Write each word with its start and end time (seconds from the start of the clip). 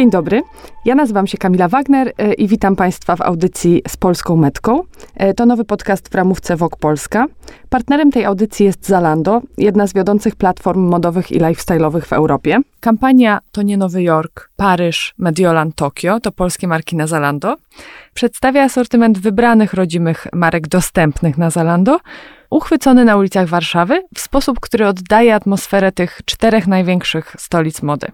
Dzień 0.00 0.10
dobry. 0.10 0.42
Ja 0.84 0.94
nazywam 0.94 1.26
się 1.26 1.38
Kamila 1.38 1.68
Wagner 1.68 2.12
e, 2.18 2.32
i 2.32 2.48
witam 2.48 2.76
Państwa 2.76 3.16
w 3.16 3.20
audycji 3.20 3.82
z 3.88 3.96
Polską 3.96 4.36
Metką. 4.36 4.82
E, 5.14 5.34
to 5.34 5.46
nowy 5.46 5.64
podcast 5.64 6.08
w 6.08 6.14
ramówce 6.14 6.56
Wok 6.56 6.76
Polska. 6.76 7.26
Partnerem 7.68 8.10
tej 8.10 8.24
audycji 8.24 8.66
jest 8.66 8.86
Zalando, 8.86 9.42
jedna 9.58 9.86
z 9.86 9.94
wiodących 9.94 10.36
platform 10.36 10.80
modowych 10.80 11.32
i 11.32 11.40
lifestyle'owych 11.40 12.00
w 12.00 12.12
Europie. 12.12 12.58
Kampania 12.80 13.40
to 13.52 13.62
nie 13.62 13.76
Nowy 13.76 14.02
Jork, 14.02 14.50
Paryż, 14.56 15.14
Mediolan, 15.18 15.72
Tokio, 15.72 16.20
to 16.20 16.32
polskie 16.32 16.68
marki 16.68 16.96
na 16.96 17.06
Zalando. 17.06 17.56
Przedstawia 18.14 18.62
asortyment 18.62 19.18
wybranych 19.18 19.74
rodzimych 19.74 20.26
marek 20.32 20.68
dostępnych 20.68 21.38
na 21.38 21.50
Zalando, 21.50 21.98
uchwycony 22.50 23.04
na 23.04 23.16
ulicach 23.16 23.48
Warszawy 23.48 24.02
w 24.14 24.20
sposób, 24.20 24.60
który 24.60 24.86
oddaje 24.86 25.34
atmosferę 25.34 25.92
tych 25.92 26.20
czterech 26.24 26.66
największych 26.66 27.36
stolic 27.38 27.82
mody. 27.82 28.06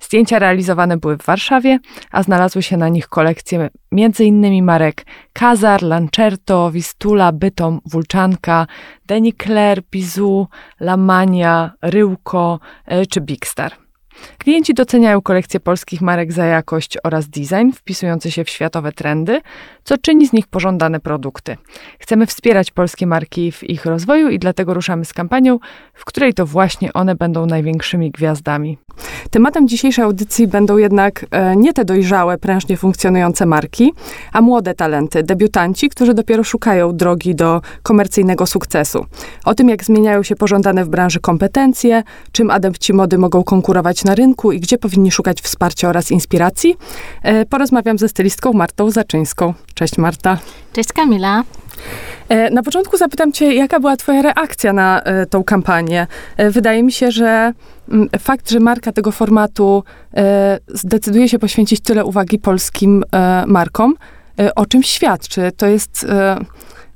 Zdjęcia 0.00 0.38
realizowane 0.38 0.96
były 0.96 1.16
w 1.16 1.24
Warszawie, 1.24 1.78
a 2.10 2.22
znalazły 2.22 2.62
się 2.62 2.76
na 2.76 2.88
nich 2.88 3.08
kolekcje 3.08 3.70
m.in. 3.92 4.64
marek 4.64 5.06
Kazar, 5.32 5.82
Lancerto, 5.82 6.70
Wistula, 6.70 7.32
Bytom, 7.32 7.80
Wulczanka, 7.84 8.66
Deni 9.06 9.32
Claire, 9.32 9.82
Pizu, 9.90 10.48
Lamania, 10.80 11.72
Ryłko 11.82 12.60
e, 12.86 13.06
czy 13.06 13.20
Big 13.20 13.46
Star. 13.46 13.87
Klienci 14.38 14.74
doceniają 14.74 15.22
kolekcje 15.22 15.60
polskich 15.60 16.00
marek 16.00 16.32
za 16.32 16.44
jakość 16.44 16.98
oraz 17.04 17.28
design 17.28 17.70
wpisujący 17.72 18.30
się 18.30 18.44
w 18.44 18.48
światowe 18.48 18.92
trendy, 18.92 19.40
co 19.84 19.98
czyni 19.98 20.28
z 20.28 20.32
nich 20.32 20.46
pożądane 20.46 21.00
produkty. 21.00 21.56
Chcemy 21.98 22.26
wspierać 22.26 22.70
polskie 22.70 23.06
marki 23.06 23.52
w 23.52 23.64
ich 23.64 23.86
rozwoju 23.86 24.28
i 24.28 24.38
dlatego 24.38 24.74
ruszamy 24.74 25.04
z 25.04 25.12
kampanią, 25.12 25.58
w 25.94 26.04
której 26.04 26.34
to 26.34 26.46
właśnie 26.46 26.92
one 26.92 27.14
będą 27.14 27.46
największymi 27.46 28.10
gwiazdami. 28.10 28.78
Tematem 29.30 29.68
dzisiejszej 29.68 30.04
audycji 30.04 30.46
będą 30.46 30.76
jednak 30.76 31.26
e, 31.30 31.56
nie 31.56 31.72
te 31.72 31.84
dojrzałe, 31.84 32.38
prężnie 32.38 32.76
funkcjonujące 32.76 33.46
marki, 33.46 33.92
a 34.32 34.40
młode 34.40 34.74
talenty, 34.74 35.22
debiutanci, 35.22 35.88
którzy 35.88 36.14
dopiero 36.14 36.44
szukają 36.44 36.96
drogi 36.96 37.34
do 37.34 37.60
komercyjnego 37.82 38.46
sukcesu. 38.46 39.06
O 39.44 39.54
tym, 39.54 39.68
jak 39.68 39.84
zmieniają 39.84 40.22
się 40.22 40.36
pożądane 40.36 40.84
w 40.84 40.88
branży 40.88 41.20
kompetencje, 41.20 42.02
czym 42.32 42.50
adepci 42.50 42.92
mody 42.92 43.18
mogą 43.18 43.44
konkurować 43.44 44.04
na 44.08 44.14
rynku 44.14 44.52
i 44.52 44.60
gdzie 44.60 44.78
powinni 44.78 45.10
szukać 45.10 45.40
wsparcia 45.40 45.88
oraz 45.88 46.10
inspiracji, 46.10 46.76
e, 47.22 47.44
porozmawiam 47.46 47.98
ze 47.98 48.08
stylistką 48.08 48.52
Martą 48.52 48.90
Zaczyńską. 48.90 49.54
Cześć 49.74 49.98
Marta. 49.98 50.38
Cześć 50.72 50.92
Kamila. 50.92 51.44
E, 52.28 52.50
na 52.50 52.62
początku 52.62 52.96
zapytam 52.96 53.32
Cię, 53.32 53.54
jaka 53.54 53.80
była 53.80 53.96
Twoja 53.96 54.22
reakcja 54.22 54.72
na 54.72 55.02
e, 55.02 55.26
tą 55.26 55.44
kampanię? 55.44 56.06
Wydaje 56.50 56.82
mi 56.82 56.92
się, 56.92 57.10
że 57.10 57.52
mm, 57.88 58.08
fakt, 58.18 58.50
że 58.50 58.60
marka 58.60 58.92
tego 58.92 59.12
formatu 59.12 59.84
zdecyduje 60.68 61.28
się 61.28 61.38
poświęcić 61.38 61.80
tyle 61.80 62.04
uwagi 62.04 62.38
polskim 62.38 63.04
markom, 63.46 63.94
o 64.56 64.66
czym 64.66 64.82
świadczy? 64.82 65.52
To 65.56 65.66
jest 65.66 66.06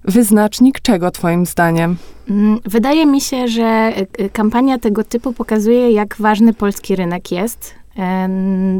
wyznacznik 0.05 0.81
czego, 0.81 1.11
Twoim 1.11 1.47
zdaniem? 1.47 1.97
Mm, 2.31 2.61
wydaje 2.64 3.06
mi 3.06 3.20
się, 3.20 3.48
że 3.48 3.92
kampania 4.33 4.78
tego 4.78 5.05
typu 5.05 5.33
pokazuje, 5.33 5.91
jak 5.91 6.17
ważny 6.19 6.55
polski 6.55 6.97
rynek 6.97 7.33
jest 7.33 7.83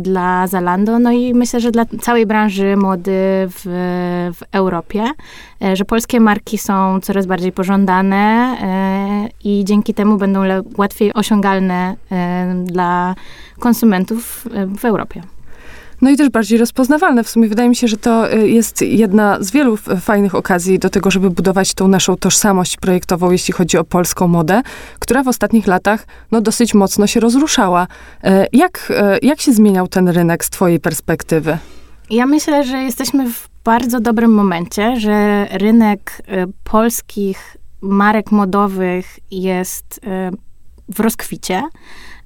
dla 0.01 0.47
Zalando, 0.47 0.99
no 0.99 1.13
i 1.13 1.35
myślę, 1.35 1.61
że 1.61 1.71
dla 1.71 1.85
całej 1.85 2.27
branży 2.27 2.77
mody 2.77 3.13
w, 3.49 3.63
w 4.35 4.43
Europie, 4.53 5.05
e, 5.63 5.77
że 5.77 5.85
polskie 5.85 6.21
marki 6.21 6.59
są 6.59 7.01
coraz 7.01 7.27
bardziej 7.27 7.53
pożądane 7.53 8.57
e, 8.63 9.29
i 9.45 9.65
dzięki 9.65 9.95
temu 9.95 10.17
będą 10.17 10.43
łatwiej 10.79 11.13
osiągalne 11.15 11.97
dla 12.65 13.15
konsumentów 13.59 14.49
w 14.79 14.85
Europie. 14.85 15.23
No 16.03 16.11
i 16.11 16.17
też 16.17 16.29
bardziej 16.29 16.59
rozpoznawalne. 16.59 17.25
W 17.25 17.29
sumie 17.29 17.49
wydaje 17.49 17.69
mi 17.69 17.77
się, 17.77 17.89
że 17.89 17.97
to 17.97 18.33
y, 18.33 18.49
jest 18.49 18.83
jedna 18.83 19.37
z 19.41 19.51
wielu 19.51 19.77
fajnych 19.77 20.35
okazji 20.35 20.79
do 20.79 20.91
tego, 20.91 21.11
żeby 21.11 21.31
budować 21.31 21.75
tą 21.75 21.89
naszą 21.89 22.17
tożsamość 22.17 22.77
projektową, 22.77 23.31
jeśli 23.31 23.55
chodzi 23.55 23.79
o 23.79 23.85
polską 23.85 24.29
modę, 24.29 24.63
która 24.99 25.23
w 25.23 25.29
ostatnich 25.29 25.67
latach 25.67 26.07
no, 26.31 26.41
dosyć 26.41 26.75
mocno 26.75 27.07
się 27.07 27.21
rozruszała. 27.21 27.87
Y, 28.25 28.29
jak, 28.53 28.93
y, 29.23 29.27
jak 29.27 29.41
się 29.41 29.53
zmieniał 29.53 29.89
ten 29.89 30.09
rynek 30.09 30.45
z 30.45 30.51
twojej 30.51 30.81
perspektywy? 30.81 31.59
Ja 32.11 32.27
myślę, 32.27 32.65
że 32.65 32.77
jesteśmy 32.77 33.31
w 33.31 33.49
bardzo 33.65 34.01
dobrym 34.01 34.35
momencie, 34.35 35.01
że 35.01 35.47
rynek 35.51 36.23
polskich 36.65 37.57
marek 37.81 38.33
modowych 38.33 39.19
jest 39.31 40.01
w 40.89 41.01
rozkwicie. 41.01 41.63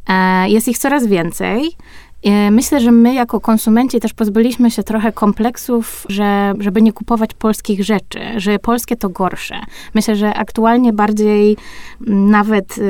E, 0.09 0.49
jest 0.49 0.69
ich 0.69 0.79
coraz 0.79 1.07
więcej. 1.07 1.77
E, 2.23 2.51
myślę, 2.51 2.81
że 2.81 2.93
my 2.93 3.15
jako 3.15 3.41
konsumenci 3.41 4.01
też 4.01 4.13
pozbyliśmy 4.13 4.71
się 4.71 4.83
trochę 4.83 5.13
kompleksów, 5.13 6.07
że, 6.09 6.55
żeby 6.59 6.83
nie 6.83 6.93
kupować 6.93 7.35
polskich 7.35 7.85
rzeczy, 7.85 8.21
że 8.37 8.59
polskie 8.59 8.97
to 8.97 9.09
gorsze. 9.09 9.61
Myślę, 9.95 10.17
że 10.17 10.35
aktualnie 10.35 10.93
bardziej 10.93 11.57
nawet 12.07 12.79
y, 12.79 12.83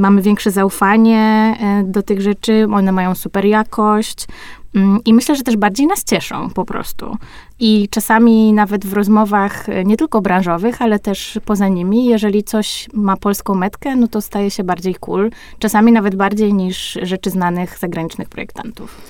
mamy 0.00 0.22
większe 0.22 0.50
zaufanie 0.50 1.54
y, 1.80 1.84
do 1.84 2.02
tych 2.02 2.20
rzeczy, 2.20 2.66
one 2.72 2.92
mają 2.92 3.14
super 3.14 3.44
jakość, 3.44 4.26
I 5.04 5.14
myślę, 5.14 5.36
że 5.36 5.42
też 5.42 5.56
bardziej 5.56 5.86
nas 5.86 6.04
cieszą 6.04 6.50
po 6.50 6.64
prostu. 6.64 7.16
I 7.60 7.88
czasami 7.90 8.52
nawet 8.52 8.86
w 8.86 8.92
rozmowach 8.92 9.68
e, 9.68 9.84
nie 9.84 9.96
tylko 9.96 10.20
branżowych, 10.20 10.82
ale 10.82 10.98
też 10.98 11.38
poza 11.44 11.68
nimi, 11.68 12.04
jeżeli 12.06 12.44
coś 12.44 12.88
ma 12.92 13.16
polską 13.16 13.54
metkę, 13.54 13.96
no 13.96 14.08
to 14.08 14.20
staje 14.20 14.50
się 14.50 14.64
bardziej 14.64 14.94
cool. 14.94 15.30
Czasami 15.58 15.92
nawet 15.92 16.14
bardziej 16.14 16.54
niż 16.54 16.98
rzeczy 17.02 17.30
znanych 17.30 17.78
zagranicznych 17.78 18.28
projektantów. 18.28 19.00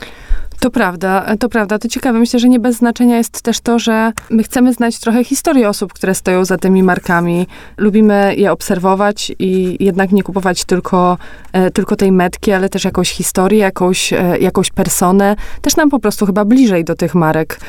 To 0.61 0.71
prawda, 0.71 1.37
to 1.37 1.49
prawda. 1.49 1.79
To 1.79 1.89
ciekawe. 1.89 2.19
Myślę, 2.19 2.41
że 2.41 2.49
nie 2.49 2.61
bez 2.61 2.77
znaczenia 2.77 3.17
jest 3.17 3.43
też 3.43 3.61
to, 3.61 3.79
że 3.79 4.13
my 4.31 4.43
chcemy 4.43 4.73
znać 4.73 4.99
trochę 4.99 5.25
historię 5.25 5.69
osób, 5.69 5.93
które 5.93 6.15
stoją 6.15 6.45
za 6.45 6.59
tymi 6.59 6.83
markami. 6.83 7.47
Lubimy 7.77 8.35
je 8.37 8.53
obserwować 8.53 9.33
i 9.39 9.77
jednak 9.85 10.13
nie 10.13 10.23
kupować 10.23 10.65
tylko, 10.65 11.19
e, 11.53 11.71
tylko 11.71 11.97
tej 11.97 12.13
metki, 12.13 12.53
ale 12.53 12.69
też 12.69 12.85
jakąś 12.85 13.11
historię, 13.11 13.59
jakąś, 13.59 14.13
e, 14.13 14.39
jakąś 14.41 14.71
personę. 14.71 15.37
Też 15.63 15.77
nam 15.77 15.91
po 15.91 15.99
prostu 15.99 16.27
chyba 16.27 16.45
bliżej 16.45 16.85
do 16.85 16.95
tych 16.95 17.15
marek. 17.15 17.61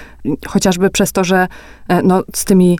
Chociażby 0.47 0.89
przez 0.89 1.11
to, 1.11 1.23
że 1.23 1.47
e, 1.87 2.01
no, 2.01 2.23
z 2.35 2.45
tymi 2.45 2.77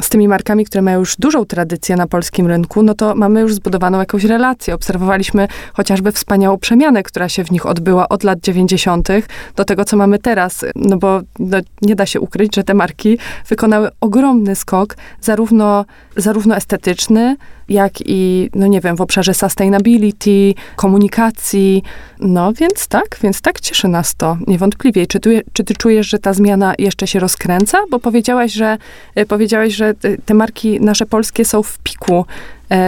z 0.00 0.08
tymi 0.08 0.28
markami, 0.28 0.64
które 0.64 0.82
mają 0.82 0.98
już 0.98 1.16
dużą 1.16 1.44
tradycję 1.44 1.96
na 1.96 2.06
polskim 2.06 2.46
rynku, 2.46 2.82
no 2.82 2.94
to 2.94 3.14
mamy 3.14 3.40
już 3.40 3.54
zbudowaną 3.54 3.98
jakąś 3.98 4.24
relację. 4.24 4.74
Obserwowaliśmy 4.74 5.48
chociażby 5.72 6.12
wspaniałą 6.12 6.58
przemianę, 6.58 7.02
która 7.02 7.28
się 7.28 7.44
w 7.44 7.50
nich 7.50 7.66
odbyła 7.66 8.08
od 8.08 8.24
lat 8.24 8.40
90. 8.40 9.08
do 9.56 9.64
tego, 9.64 9.84
co 9.84 9.96
mamy 9.96 10.18
teraz. 10.18 10.64
No 10.74 10.96
bo 10.96 11.20
no, 11.38 11.58
nie 11.82 11.94
da 11.94 12.06
się 12.06 12.20
ukryć, 12.20 12.56
że 12.56 12.64
te 12.64 12.74
marki 12.74 13.18
wykonały 13.48 13.88
ogromny 14.00 14.56
skok, 14.56 14.96
zarówno, 15.20 15.84
zarówno 16.16 16.56
estetyczny, 16.56 17.36
jak 17.68 17.92
i, 18.06 18.50
no 18.54 18.66
nie 18.66 18.80
wiem, 18.80 18.96
w 18.96 19.00
obszarze 19.00 19.34
sustainability, 19.34 20.54
komunikacji. 20.76 21.82
No 22.20 22.52
więc 22.52 22.88
tak, 22.88 23.18
więc 23.22 23.40
tak 23.40 23.60
cieszy 23.60 23.88
nas 23.88 24.14
to, 24.14 24.38
niewątpliwie. 24.46 25.06
Czy, 25.06 25.20
tu, 25.20 25.30
czy 25.52 25.64
ty 25.64 25.74
czujesz, 25.74 26.08
że 26.08 26.18
ta 26.18 26.32
zmiana 26.32 26.74
jeszcze 26.78 27.06
się 27.06 27.20
rozkręca? 27.20 27.78
Bo 27.90 27.98
powiedziałaś, 27.98 28.52
że, 28.52 28.78
e, 29.14 29.26
powiedziałaś, 29.26 29.72
że 29.72 29.94
te 30.24 30.34
marki 30.34 30.80
nasze 30.80 31.06
polskie 31.06 31.44
są 31.44 31.62
w 31.62 31.78
piku 31.78 32.24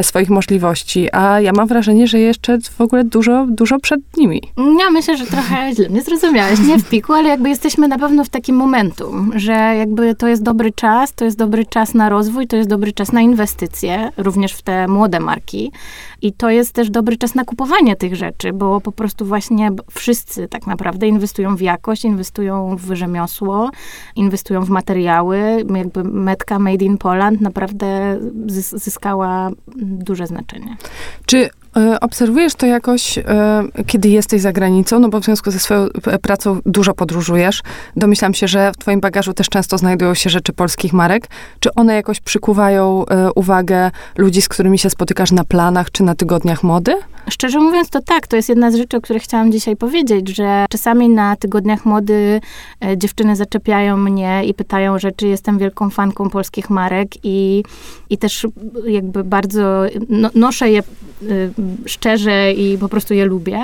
swoich 0.03 0.31
możliwości, 0.31 1.09
a 1.13 1.41
ja 1.41 1.53
mam 1.53 1.67
wrażenie, 1.67 2.07
że 2.07 2.19
jeszcze 2.19 2.59
w 2.77 2.81
ogóle 2.81 3.05
dużo, 3.05 3.47
dużo 3.49 3.79
przed 3.79 4.01
nimi. 4.17 4.43
Ja 4.57 4.91
myślę, 4.91 5.17
że 5.17 5.27
trochę 5.27 5.75
źle 5.75 5.89
mnie 5.89 6.03
zrozumiałeś, 6.03 6.61
nie 6.61 6.79
w 6.79 6.89
piku, 6.89 7.13
ale 7.13 7.29
jakby 7.29 7.49
jesteśmy 7.49 7.89
na 7.89 7.99
pewno 7.99 8.25
w 8.25 8.29
takim 8.29 8.57
momentum, 8.57 9.33
że 9.35 9.53
jakby 9.53 10.15
to 10.15 10.29
jest 10.29 10.43
dobry 10.43 10.73
czas, 10.73 11.13
to 11.13 11.25
jest 11.25 11.39
dobry 11.39 11.67
czas 11.67 11.95
na 11.95 12.09
rozwój, 12.09 12.47
to 12.47 12.57
jest 12.57 12.69
dobry 12.69 12.93
czas 12.93 13.13
na 13.13 13.21
inwestycje, 13.21 14.13
również 14.17 14.53
w 14.53 14.63
te 14.63 14.89
młode 14.89 15.21
marki 15.21 15.73
i 16.23 16.33
to 16.33 16.51
jest 16.51 16.73
też 16.73 16.91
dobry 16.91 17.17
czas 17.17 17.35
na 17.35 17.45
kupowanie 17.45 17.97
tych 17.97 18.17
rzeczy, 18.17 18.53
bo 18.53 18.81
po 18.81 18.93
prostu 18.93 19.25
właśnie 19.25 19.71
wszyscy 19.91 20.49
tak 20.49 20.67
naprawdę 20.67 21.09
inwestują 21.09 21.57
w 21.57 21.61
jakość, 21.61 22.05
inwestują 22.05 22.77
w 22.77 22.95
rzemiosło, 22.95 23.71
inwestują 24.17 24.65
w 24.65 24.71
materiały, 24.71 25.65
jakby 25.75 26.05
metka 26.05 26.59
Made 26.59 26.85
in 26.85 26.99
Poland 26.99 27.41
naprawdę 27.41 28.19
zyskała 28.73 29.51
duże 29.77 30.27
znaczenie. 30.27 30.77
Czy 31.27 31.51
obserwujesz 32.01 32.55
to 32.55 32.67
jakoś, 32.67 33.19
e, 33.19 33.23
kiedy 33.87 34.09
jesteś 34.09 34.41
za 34.43 34.53
granicą, 34.53 34.99
no 34.99 35.09
bo 35.09 35.21
w 35.21 35.25
związku 35.25 35.51
ze 35.51 35.59
swoją 35.59 35.87
pracą 36.23 36.61
dużo 36.67 36.95
podróżujesz. 36.95 37.63
Domyślam 37.97 38.35
się, 38.35 38.49
że 38.49 38.73
w 38.73 38.77
twoim 38.77 39.01
bagażu 39.01 39.33
też 39.33 39.49
często 39.49 39.79
znajdują 39.79 40.15
się 40.15 40.31
rzeczy 40.31 40.53
polskich 40.53 40.93
marek. 40.93 41.27
Czy 41.61 41.75
one 41.75 41.95
jakoś 41.95 42.21
przykuwają 42.21 43.07
e, 43.07 43.33
uwagę 43.33 43.91
ludzi, 44.19 44.43
z 44.43 44.49
którymi 44.49 44.79
się 44.79 44.91
spotykasz 44.91 45.33
na 45.33 45.45
planach 45.45 45.91
czy 45.91 46.03
na 46.03 46.15
tygodniach 46.15 46.63
mody? 46.63 46.95
Szczerze 47.31 47.61
mówiąc, 47.61 47.91
to 47.91 48.01
tak. 48.03 48.27
To 48.27 48.37
jest 48.37 48.49
jedna 48.49 48.71
z 48.71 48.75
rzeczy, 48.75 48.97
o 48.97 49.01
których 49.01 49.23
chciałam 49.23 49.53
dzisiaj 49.53 49.77
powiedzieć, 49.77 50.29
że 50.29 50.67
czasami 50.71 51.09
na 51.09 51.37
tygodniach 51.37 51.85
mody 51.85 52.41
dziewczyny 52.97 53.37
zaczepiają 53.37 53.97
mnie 53.97 54.45
i 54.45 54.55
pytają, 54.55 54.99
że 54.99 55.13
czy 55.13 55.27
jestem 55.27 55.59
wielką 55.59 55.91
fanką 55.91 56.31
polskich 56.31 56.71
marek 56.71 57.09
i, 57.23 57.65
i 58.11 58.19
też 58.19 58.47
jakby 58.87 59.25
bardzo 59.25 59.83
no, 60.09 60.31
noszę 60.35 60.71
je 60.71 60.83
szczerze 61.87 62.53
i 62.53 62.79
po 62.79 62.89
prostu 62.89 63.15
je 63.15 63.25
lubię. 63.25 63.63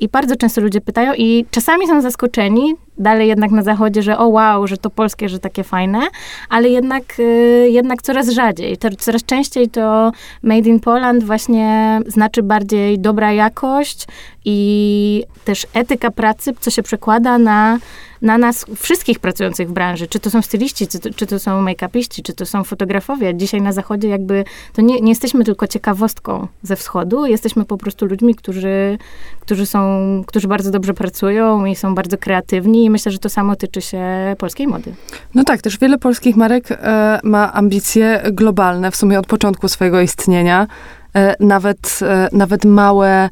I 0.00 0.08
bardzo 0.08 0.36
często 0.36 0.60
ludzie 0.60 0.80
pytają 0.80 1.12
i 1.14 1.44
czasami 1.50 1.86
są 1.86 2.00
zaskoczeni, 2.00 2.74
dalej 2.98 3.28
jednak 3.28 3.50
na 3.50 3.62
zachodzie, 3.62 4.02
że 4.02 4.18
o 4.18 4.28
wow, 4.28 4.66
że 4.66 4.76
to 4.76 4.90
polskie, 4.90 5.28
że 5.28 5.38
takie 5.38 5.64
fajne, 5.64 6.00
ale 6.48 6.68
jednak, 6.68 7.02
y, 7.18 7.68
jednak 7.70 8.02
coraz 8.02 8.28
rzadziej. 8.28 8.76
Coraz 8.98 9.24
częściej 9.24 9.68
to 9.68 10.12
made 10.42 10.68
in 10.68 10.80
Poland 10.80 11.24
właśnie 11.24 12.00
znaczy 12.06 12.42
bardziej 12.42 12.98
dobra 12.98 13.32
jakość 13.32 14.06
i 14.44 15.24
też 15.44 15.66
etyka 15.74 16.10
pracy, 16.10 16.52
co 16.60 16.70
się 16.70 16.82
przekłada 16.82 17.38
na, 17.38 17.78
na 18.26 18.38
nas 18.38 18.66
wszystkich 18.76 19.18
pracujących 19.18 19.68
w 19.68 19.72
branży. 19.72 20.06
Czy 20.06 20.20
to 20.20 20.30
są 20.30 20.42
styliści, 20.42 20.86
czy 20.86 20.98
to, 20.98 21.10
czy 21.10 21.26
to 21.26 21.38
są 21.38 21.62
make-upiści, 21.62 22.22
czy 22.22 22.32
to 22.32 22.46
są 22.46 22.64
fotografowie. 22.64 23.34
Dzisiaj 23.34 23.62
na 23.62 23.72
zachodzie 23.72 24.08
jakby 24.08 24.44
to 24.72 24.82
nie, 24.82 25.00
nie 25.00 25.08
jesteśmy 25.08 25.44
tylko 25.44 25.66
ciekawostką 25.66 26.48
ze 26.62 26.76
wschodu, 26.76 27.26
jesteśmy 27.26 27.64
po 27.64 27.76
prostu 27.76 28.06
ludźmi, 28.06 28.34
którzy, 28.34 28.98
którzy 29.40 29.66
są, 29.66 29.80
którzy 30.26 30.48
bardzo 30.48 30.70
dobrze 30.70 30.94
pracują 30.94 31.64
i 31.64 31.76
są 31.76 31.94
bardzo 31.94 32.18
kreatywni 32.18 32.84
i 32.84 32.90
myślę, 32.90 33.12
że 33.12 33.18
to 33.18 33.28
samo 33.28 33.56
tyczy 33.56 33.80
się 33.80 34.04
polskiej 34.38 34.66
mody. 34.66 34.94
No 35.34 35.44
tak, 35.44 35.62
też 35.62 35.78
wiele 35.78 35.98
polskich 35.98 36.36
marek 36.36 36.70
e, 36.70 37.20
ma 37.22 37.52
ambicje 37.52 38.22
globalne 38.32 38.90
w 38.90 38.96
sumie 38.96 39.18
od 39.18 39.26
początku 39.26 39.68
swojego 39.68 40.00
istnienia. 40.00 40.66
E, 41.16 41.36
nawet, 41.40 41.98
e, 42.02 42.28
nawet 42.32 42.64
małe 42.64 43.28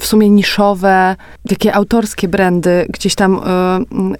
w 0.00 0.06
sumie 0.06 0.30
niszowe, 0.30 1.16
takie 1.48 1.74
autorskie 1.74 2.28
brandy, 2.28 2.86
gdzieś 2.88 3.14
tam, 3.14 3.40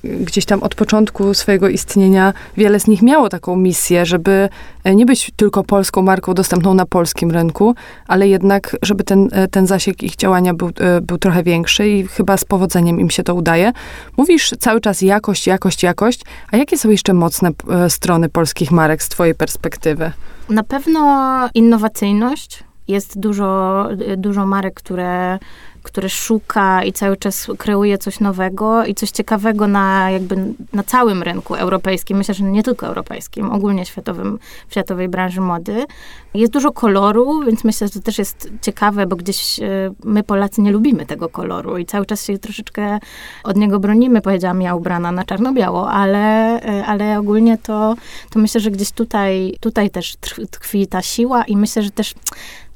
y, 0.05 0.25
gdzieś 0.25 0.45
tam 0.45 0.63
od 0.63 0.75
początku 0.75 1.35
swojego 1.35 1.69
istnienia, 1.69 2.33
wiele 2.57 2.81
z 2.81 2.87
nich 2.87 3.03
miało 3.03 3.29
taką 3.29 3.57
misję, 3.57 4.07
żeby 4.07 4.49
e, 4.85 4.95
nie 4.95 5.07
być 5.07 5.31
tylko 5.37 5.65
polską 5.65 6.03
marką 6.03 6.35
dostępną 6.35 6.75
na 6.75 6.87
polskim 6.87 7.31
rynku, 7.31 7.75
ale 8.07 8.29
jednak, 8.29 8.77
żeby 8.83 9.05
ten, 9.05 9.29
e, 9.33 9.49
ten 9.49 9.67
zasięg 9.67 10.03
ich 10.03 10.17
działania 10.17 10.55
był, 10.55 10.71
był 11.03 11.19
trochę 11.19 11.43
większy 11.43 11.89
i 11.89 12.07
chyba 12.07 12.37
z 12.37 12.45
powodzeniem 12.45 13.01
im 13.01 13.11
się 13.11 13.23
to 13.23 13.35
udaje. 13.35 13.73
Mówisz 14.17 14.51
cały 14.59 14.81
czas 14.81 15.03
jakość, 15.03 15.47
jakość, 15.47 15.83
jakość, 15.83 16.21
a 16.53 16.57
jakie 16.57 16.79
są 16.79 16.91
jeszcze 16.91 17.15
mocne 17.15 17.51
strony 17.89 18.29
polskich 18.29 18.71
marek 18.71 19.03
z 19.03 19.09
twojej 19.09 19.35
perspektywy? 19.35 20.13
Na 20.49 20.63
pewno 20.63 21.49
innowacyjność, 21.55 22.65
jest 22.89 23.21
dużo, 23.21 23.89
dużo 24.17 24.47
marek, 24.47 24.75
które, 24.75 25.39
które 25.83 26.09
szuka 26.09 26.85
i 26.85 26.93
cały 26.93 27.17
czas 27.17 27.47
kreuje 27.59 27.99
coś 27.99 28.21
nowego 28.21 28.85
i 28.85 28.95
coś 28.95 29.11
ciekawego 29.11 29.67
na 29.67 30.11
jakby 30.11 30.37
na 30.73 30.83
całym 30.83 31.23
rynku 31.23 31.55
europejskim. 31.55 32.19
Myślę, 32.19 32.35
że 32.35 32.45
nie 32.45 32.63
tylko 32.63 32.87
europejskim, 32.87 33.51
ogólnie 33.51 33.87
światowym, 33.87 34.39
w 34.69 34.73
światowej 34.73 35.09
branży 35.09 35.41
mody. 35.41 35.85
Jest 36.35 36.53
dużo 36.53 36.73
koloru, 36.73 37.45
więc 37.45 37.65
myślę, 37.65 37.87
że 37.87 37.93
to 37.93 38.01
też 38.01 38.19
jest 38.19 38.51
ciekawe, 38.63 39.07
bo 39.07 39.17
gdzieś 39.17 39.61
e, 39.61 39.67
my 40.05 40.23
Polacy 40.23 40.63
nie 40.63 40.73
lubimy 40.73 41.07
tego 41.07 41.29
koloru 41.29 41.79
i 41.79 41.87
cały 41.87 42.07
czas 42.07 42.25
się 42.25 42.39
troszeczkę 42.39 42.99
od 43.45 43.57
niego 43.57 43.81
bronimy. 43.81 44.21
Powiedziałam 44.21 44.63
ja 44.63 44.75
ubrana 44.75 45.13
na 45.13 45.25
czarno-biało, 45.25 45.91
ale, 45.91 46.57
e, 46.63 46.87
ale 46.87 47.19
ogólnie 47.19 47.59
to, 47.59 47.95
to 48.31 48.39
myślę, 48.39 48.61
że 48.61 48.71
gdzieś 48.71 48.91
tutaj, 48.91 49.57
tutaj 49.61 49.91
też 49.91 50.17
tkwi 50.51 50.87
ta 50.87 51.03
siła 51.03 51.45
i 51.45 51.57
myślę, 51.57 51.83
że 51.83 51.91
też 51.91 52.15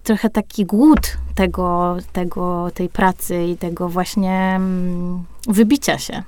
trochę 0.02 0.30
taki 0.30 0.66
głód 0.66 1.00
tego, 1.34 1.96
tego, 2.12 2.70
tej 2.74 2.88
pracy 2.88 3.44
i 3.44 3.56
tego 3.56 3.88
właśnie 3.88 4.52
mm, 4.56 5.24
wybicia 5.48 5.98
się. 5.98 6.22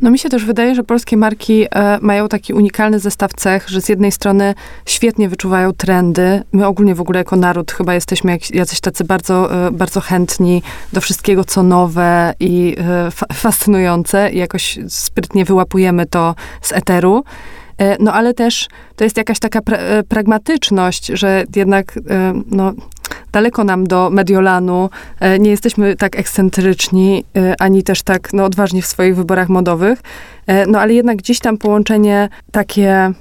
No 0.00 0.10
mi 0.10 0.18
się 0.18 0.28
też 0.28 0.44
wydaje, 0.44 0.74
że 0.74 0.84
polskie 0.84 1.16
marki 1.16 1.66
e, 1.70 1.98
mają 2.00 2.28
taki 2.28 2.52
unikalny 2.52 2.98
zestaw 2.98 3.34
cech, 3.34 3.68
że 3.68 3.80
z 3.80 3.88
jednej 3.88 4.12
strony 4.12 4.54
świetnie 4.86 5.28
wyczuwają 5.28 5.72
trendy. 5.72 6.42
My 6.52 6.66
ogólnie 6.66 6.94
w 6.94 7.00
ogóle 7.00 7.18
jako 7.18 7.36
naród 7.36 7.72
chyba 7.72 7.94
jesteśmy 7.94 8.32
jak, 8.32 8.50
jacyś 8.50 8.80
tacy 8.80 9.04
bardzo, 9.04 9.66
e, 9.66 9.70
bardzo 9.70 10.00
chętni 10.00 10.62
do 10.92 11.00
wszystkiego, 11.00 11.44
co 11.44 11.62
nowe 11.62 12.34
i 12.40 12.76
e, 12.78 13.10
fa 13.10 13.26
fascynujące 13.32 14.30
i 14.32 14.38
jakoś 14.38 14.78
sprytnie 14.88 15.44
wyłapujemy 15.44 16.06
to 16.06 16.34
z 16.62 16.72
eteru. 16.72 17.24
E, 17.78 17.96
no 18.02 18.12
ale 18.12 18.34
też 18.34 18.68
to 18.96 19.04
jest 19.04 19.16
jakaś 19.16 19.38
taka 19.38 19.62
pra 19.62 19.76
e, 19.76 20.02
pragmatyczność, 20.02 21.06
że 21.06 21.44
jednak 21.56 21.98
e, 22.10 22.32
no, 22.46 22.72
daleko 23.32 23.64
nam 23.64 23.86
do 23.86 24.10
Mediolanu, 24.10 24.90
nie 25.40 25.50
jesteśmy 25.50 25.96
tak 25.96 26.18
ekscentryczni, 26.18 27.24
ani 27.58 27.82
też 27.82 28.02
tak 28.02 28.32
no, 28.32 28.44
odważni 28.44 28.82
w 28.82 28.86
swoich 28.86 29.16
wyborach 29.16 29.48
modowych, 29.48 30.02
no 30.66 30.80
ale 30.80 30.94
jednak 30.94 31.16
gdzieś 31.16 31.40
tam 31.40 31.58
połączenie 31.58 32.28
takie, 32.52 33.12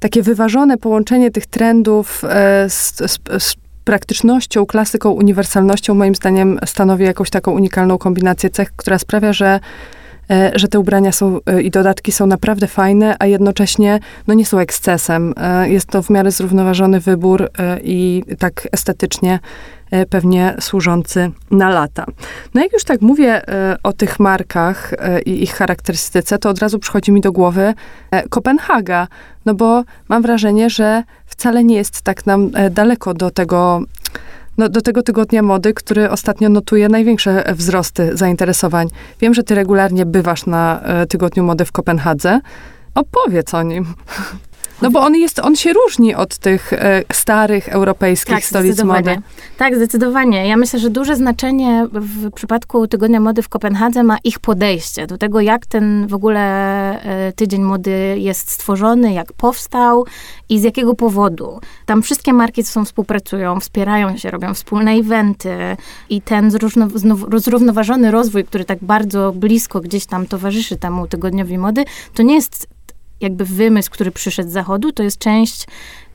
takie 0.00 0.22
wyważone 0.22 0.76
połączenie 0.76 1.30
tych 1.30 1.46
trendów 1.46 2.22
z, 2.68 2.96
z, 3.10 3.18
z 3.38 3.54
praktycznością, 3.84 4.66
klasyką, 4.66 5.10
uniwersalnością, 5.10 5.94
moim 5.94 6.14
zdaniem 6.14 6.58
stanowi 6.66 7.04
jakąś 7.04 7.30
taką 7.30 7.52
unikalną 7.52 7.98
kombinację 7.98 8.50
cech, 8.50 8.72
która 8.76 8.98
sprawia, 8.98 9.32
że 9.32 9.60
że 10.54 10.68
te 10.68 10.78
ubrania 10.78 11.12
są 11.12 11.40
e, 11.46 11.62
i 11.62 11.70
dodatki 11.70 12.12
są 12.12 12.26
naprawdę 12.26 12.66
fajne, 12.66 13.16
a 13.18 13.26
jednocześnie 13.26 14.00
no, 14.26 14.34
nie 14.34 14.46
są 14.46 14.58
ekscesem. 14.58 15.34
E, 15.36 15.70
jest 15.70 15.86
to 15.86 16.02
w 16.02 16.10
miarę 16.10 16.30
zrównoważony 16.30 17.00
wybór 17.00 17.50
i 17.82 18.22
tak 18.38 18.68
estetycznie 18.72 19.38
pewnie 20.10 20.54
służący 20.60 21.30
na 21.50 21.68
lata. 21.68 22.06
No 22.54 22.62
jak 22.62 22.72
już 22.72 22.84
tak 22.84 23.00
mówię 23.00 23.42
o 23.82 23.92
tych 23.92 24.20
markach 24.20 24.94
i 25.26 25.42
ich 25.42 25.54
charakterystyce, 25.54 26.38
to 26.38 26.50
od 26.50 26.58
razu 26.58 26.78
przychodzi 26.78 27.12
mi 27.12 27.20
do 27.20 27.32
głowy 27.32 27.74
Kopenhaga, 28.30 29.08
no 29.46 29.54
bo 29.54 29.84
mam 30.08 30.22
wrażenie, 30.22 30.70
że 30.70 31.02
wcale 31.26 31.64
nie 31.64 31.76
jest 31.76 32.02
tak 32.02 32.26
nam 32.26 32.50
daleko 32.70 33.14
do 33.14 33.30
tego 33.30 33.82
no, 34.58 34.68
do 34.68 34.80
tego 34.80 35.02
tygodnia 35.02 35.42
mody, 35.42 35.74
który 35.74 36.10
ostatnio 36.10 36.48
notuje 36.48 36.88
największe 36.88 37.54
wzrosty 37.54 38.16
zainteresowań. 38.16 38.88
Wiem, 39.20 39.34
że 39.34 39.42
ty 39.42 39.54
regularnie 39.54 40.06
bywasz 40.06 40.46
na 40.46 40.80
e, 40.82 41.06
tygodniu 41.06 41.44
mody 41.44 41.64
w 41.64 41.72
Kopenhadze. 41.72 42.40
Opowiedz 42.94 43.54
o 43.54 43.62
nim. 43.62 43.86
No 44.82 44.90
bo 44.90 45.00
on 45.00 45.14
jest, 45.14 45.38
on 45.38 45.56
się 45.56 45.72
różni 45.72 46.14
od 46.14 46.38
tych 46.38 46.72
e, 46.72 47.02
starych 47.12 47.68
europejskich 47.68 48.34
tak, 48.34 48.44
stolic 48.44 48.82
mody. 48.82 49.18
Tak, 49.56 49.76
zdecydowanie. 49.76 50.48
Ja 50.48 50.56
myślę, 50.56 50.78
że 50.78 50.90
duże 50.90 51.16
znaczenie 51.16 51.86
w 51.92 52.30
przypadku 52.30 52.86
Tygodnia 52.86 53.20
Mody 53.20 53.42
w 53.42 53.48
Kopenhadze 53.48 54.02
ma 54.02 54.16
ich 54.24 54.38
podejście 54.38 55.06
do 55.06 55.18
tego, 55.18 55.40
jak 55.40 55.66
ten 55.66 56.06
w 56.06 56.14
ogóle 56.14 56.40
e, 57.02 57.32
Tydzień 57.32 57.62
Mody 57.62 58.16
jest 58.18 58.50
stworzony, 58.50 59.12
jak 59.12 59.32
powstał 59.32 60.06
i 60.48 60.60
z 60.60 60.62
jakiego 60.62 60.94
powodu. 60.94 61.60
Tam 61.86 62.02
wszystkie 62.02 62.32
marki 62.32 62.62
ze 62.62 62.72
sobą 62.72 62.84
współpracują, 62.84 63.60
wspierają 63.60 64.16
się, 64.16 64.30
robią 64.30 64.54
wspólne 64.54 64.92
eventy 64.92 65.56
i 66.10 66.22
ten 66.22 66.50
zrównoważony 67.36 68.10
rozwój, 68.10 68.44
który 68.44 68.64
tak 68.64 68.78
bardzo 68.82 69.32
blisko 69.32 69.80
gdzieś 69.80 70.06
tam 70.06 70.26
towarzyszy 70.26 70.76
temu 70.76 71.06
Tygodniowi 71.06 71.58
Mody, 71.58 71.84
to 72.14 72.22
nie 72.22 72.34
jest 72.34 72.77
jakby 73.20 73.44
wymysł, 73.44 73.90
który 73.90 74.10
przyszedł 74.10 74.50
z 74.50 74.52
zachodu, 74.52 74.92
to 74.92 75.02
jest 75.02 75.18
część 75.18 75.66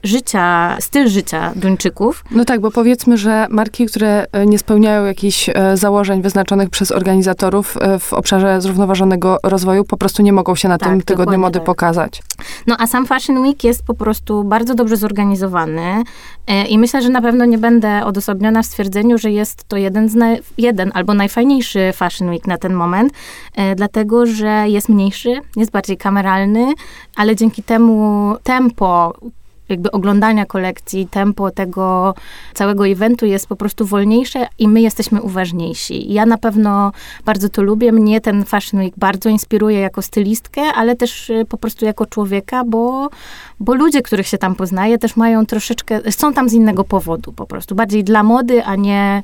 życia, 0.03 0.77
styl 0.79 1.07
życia 1.07 1.51
Duńczyków. 1.55 2.23
No 2.31 2.45
tak, 2.45 2.61
bo 2.61 2.71
powiedzmy, 2.71 3.17
że 3.17 3.47
marki, 3.49 3.85
które 3.85 4.25
e, 4.31 4.45
nie 4.45 4.59
spełniają 4.59 5.05
jakichś 5.05 5.49
e, 5.49 5.77
założeń 5.77 6.21
wyznaczonych 6.21 6.69
przez 6.69 6.91
organizatorów 6.91 7.77
e, 7.81 7.99
w 7.99 8.13
obszarze 8.13 8.61
zrównoważonego 8.61 9.37
rozwoju, 9.43 9.83
po 9.83 9.97
prostu 9.97 10.21
nie 10.21 10.33
mogą 10.33 10.55
się 10.55 10.69
na 10.69 10.77
tak, 10.77 10.89
tym 10.89 11.01
tygodniu 11.01 11.39
mody 11.39 11.59
tak. 11.59 11.65
pokazać. 11.65 12.21
No 12.67 12.75
a 12.79 12.87
sam 12.87 13.05
Fashion 13.05 13.37
Week 13.37 13.63
jest 13.63 13.85
po 13.85 13.93
prostu 13.93 14.43
bardzo 14.43 14.75
dobrze 14.75 14.97
zorganizowany 14.97 16.03
i 16.69 16.77
myślę, 16.77 17.01
że 17.01 17.09
na 17.09 17.21
pewno 17.21 17.45
nie 17.45 17.57
będę 17.57 18.05
odosobniona 18.05 18.61
w 18.61 18.65
stwierdzeniu, 18.65 19.17
że 19.17 19.31
jest 19.31 19.63
to 19.67 19.77
jeden, 19.77 20.09
z 20.09 20.43
jeden 20.57 20.91
albo 20.93 21.13
najfajniejszy 21.13 21.91
Fashion 21.93 22.29
Week 22.29 22.47
na 22.47 22.57
ten 22.57 22.73
moment, 22.73 23.13
dlatego, 23.75 24.25
że 24.25 24.65
jest 24.67 24.89
mniejszy, 24.89 25.39
jest 25.55 25.71
bardziej 25.71 25.97
kameralny, 25.97 26.73
ale 27.15 27.35
dzięki 27.35 27.63
temu 27.63 28.35
tempo, 28.43 29.13
jakby 29.73 29.91
oglądania 29.91 30.45
kolekcji, 30.45 31.07
tempo 31.07 31.51
tego 31.51 32.15
całego 32.53 32.87
eventu 32.87 33.25
jest 33.25 33.47
po 33.47 33.55
prostu 33.55 33.85
wolniejsze 33.85 34.47
i 34.59 34.67
my 34.67 34.81
jesteśmy 34.81 35.21
uważniejsi. 35.21 36.13
Ja 36.13 36.25
na 36.25 36.37
pewno 36.37 36.91
bardzo 37.25 37.49
to 37.49 37.63
lubię. 37.63 37.91
Mnie 37.91 38.21
ten 38.21 38.45
Fashion 38.45 38.79
Week 38.79 38.93
bardzo 38.97 39.29
inspiruje 39.29 39.79
jako 39.79 40.01
stylistkę, 40.01 40.61
ale 40.61 40.95
też 40.95 41.29
y, 41.29 41.45
po 41.49 41.57
prostu 41.57 41.85
jako 41.85 42.05
człowieka, 42.05 42.63
bo, 42.63 43.09
bo 43.59 43.73
ludzie, 43.73 44.01
których 44.01 44.27
się 44.27 44.37
tam 44.37 44.55
poznaje, 44.55 44.97
też 44.97 45.15
mają 45.15 45.45
troszeczkę, 45.45 46.11
są 46.11 46.33
tam 46.33 46.49
z 46.49 46.53
innego 46.53 46.83
powodu 46.83 47.33
po 47.33 47.45
prostu. 47.45 47.75
Bardziej 47.75 48.03
dla 48.03 48.23
mody, 48.23 48.63
a 48.63 48.75
nie 48.75 49.23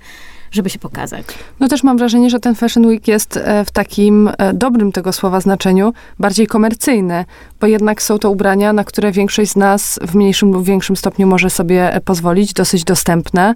żeby 0.52 0.70
się 0.70 0.80
pokazać. 0.80 1.26
No 1.60 1.68
też 1.68 1.84
mam 1.84 1.98
wrażenie, 1.98 2.30
że 2.30 2.40
ten 2.40 2.56
Fashion 2.56 2.86
Week 2.86 3.08
jest 3.08 3.38
e, 3.38 3.66
w 3.66 3.72
takim 3.72 4.30
e, 4.38 4.54
dobrym 4.54 4.92
tego 4.92 5.14
słowa 5.14 5.42
znaczeniu 5.42 5.94
bardziej 6.20 6.48
komercyjny, 6.48 7.26
bo 7.62 7.68
jednak 7.68 8.02
są 8.02 8.20
to 8.20 8.32
ubrania, 8.32 8.74
na 8.74 8.84
które 8.84 9.12
większość 9.12 9.52
z 9.52 9.56
nas 9.56 10.00
w 10.08 10.16
mniejszym 10.16 10.52
lub 10.52 10.66
większym 10.66 10.96
stopniu 10.96 11.28
może 11.28 11.50
sobie 11.50 11.94
e, 11.94 12.02
pozwolić, 12.02 12.54
dosyć 12.54 12.84
dostępne. 12.84 13.56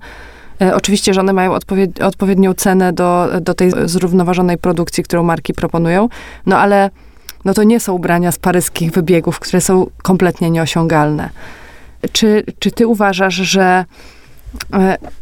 Oczywiście, 0.74 1.14
że 1.14 1.22
one 1.22 1.34
mają 1.34 1.54
odpowied 1.54 2.02
odpowiednią 2.02 2.54
cenę 2.54 2.94
do, 2.94 3.30
do 3.42 3.54
tej 3.54 3.72
zrównoważonej 3.86 4.58
produkcji, 4.58 5.04
którą 5.04 5.24
marki 5.24 5.54
proponują, 5.54 6.10
no 6.46 6.58
ale 6.58 6.90
no 7.46 7.54
to 7.54 7.64
nie 7.64 7.80
są 7.80 7.94
ubrania 7.94 8.32
z 8.32 8.40
paryskich 8.40 8.92
wybiegów, 8.92 9.40
które 9.40 9.62
są 9.62 9.88
kompletnie 10.04 10.50
nieosiągalne. 10.50 11.30
Czy, 12.12 12.44
czy 12.60 12.72
ty 12.72 12.88
uważasz, 12.88 13.34
że 13.34 13.86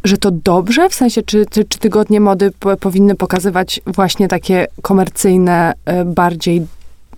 że 0.04 0.16
to 0.18 0.30
dobrze? 0.30 0.88
W 0.88 0.94
sensie, 0.94 1.22
czy, 1.22 1.46
czy, 1.50 1.64
czy 1.64 1.78
tygodnie 1.78 2.20
mody 2.20 2.50
powinny 2.80 3.14
pokazywać 3.14 3.80
właśnie 3.86 4.28
takie 4.28 4.66
komercyjne, 4.82 5.72
bardziej 6.04 6.66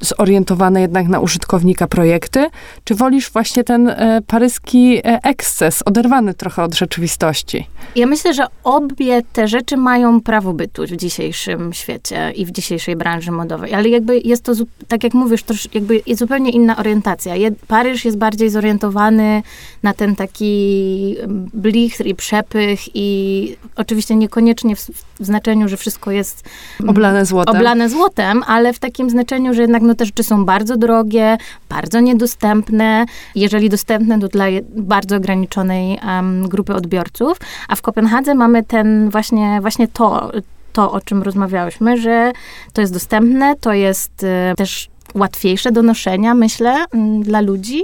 zorientowane 0.00 0.80
jednak 0.80 1.08
na 1.08 1.20
użytkownika 1.20 1.86
projekty, 1.86 2.46
czy 2.84 2.94
wolisz 2.94 3.30
właśnie 3.30 3.64
ten 3.64 3.88
e, 3.88 4.20
paryski 4.26 4.98
e, 4.98 5.00
eksces, 5.22 5.82
oderwany 5.86 6.34
trochę 6.34 6.62
od 6.62 6.74
rzeczywistości? 6.74 7.66
Ja 7.96 8.06
myślę, 8.06 8.34
że 8.34 8.46
obie 8.64 9.22
te 9.32 9.48
rzeczy 9.48 9.76
mają 9.76 10.20
prawo 10.20 10.52
bytu 10.52 10.82
w 10.86 10.96
dzisiejszym 10.96 11.72
świecie 11.72 12.32
i 12.36 12.46
w 12.46 12.50
dzisiejszej 12.50 12.96
branży 12.96 13.30
modowej, 13.30 13.74
ale 13.74 13.88
jakby 13.88 14.18
jest 14.18 14.42
to, 14.42 14.52
tak 14.88 15.04
jak 15.04 15.14
mówisz, 15.14 15.42
to 15.42 15.54
jakby 15.74 16.02
jest 16.06 16.18
zupełnie 16.18 16.50
inna 16.50 16.76
orientacja. 16.76 17.34
Paryż 17.68 18.04
jest 18.04 18.18
bardziej 18.18 18.50
zorientowany 18.50 19.42
na 19.82 19.94
ten 19.94 20.16
taki 20.16 21.16
blichr 21.54 22.06
i 22.06 22.14
przepych 22.14 22.80
i 22.94 23.56
oczywiście 23.76 24.16
niekoniecznie 24.16 24.76
w, 24.76 24.80
w 25.20 25.26
znaczeniu, 25.26 25.68
że 25.68 25.76
wszystko 25.76 26.10
jest 26.10 26.44
oblane 26.88 27.26
złotem. 27.26 27.56
oblane 27.56 27.88
złotem, 27.88 28.42
ale 28.46 28.72
w 28.72 28.78
takim 28.78 29.10
znaczeniu, 29.10 29.54
że 29.54 29.62
jednak 29.62 29.82
no, 29.84 29.94
te 29.94 30.04
rzeczy 30.06 30.22
są 30.22 30.44
bardzo 30.44 30.76
drogie, 30.76 31.36
bardzo 31.68 32.00
niedostępne. 32.00 33.06
Jeżeli 33.34 33.70
dostępne, 33.70 34.20
to 34.20 34.28
dla 34.28 34.44
bardzo 34.76 35.16
ograniczonej 35.16 35.98
um, 36.06 36.48
grupy 36.48 36.74
odbiorców. 36.74 37.38
A 37.68 37.76
w 37.76 37.82
Kopenhadze 37.82 38.34
mamy 38.34 38.62
ten 38.62 39.10
właśnie, 39.10 39.58
właśnie 39.60 39.88
to, 39.88 40.32
to, 40.72 40.92
o 40.92 41.00
czym 41.00 41.22
rozmawiałyśmy, 41.22 41.96
że 41.96 42.32
to 42.72 42.80
jest 42.80 42.92
dostępne, 42.92 43.54
to 43.60 43.72
jest 43.72 44.22
y, 44.22 44.54
też 44.56 44.88
łatwiejsze 45.14 45.72
do 45.72 45.82
noszenia, 45.82 46.34
myślę, 46.34 46.84
mm, 46.92 47.22
dla 47.22 47.40
ludzi 47.40 47.82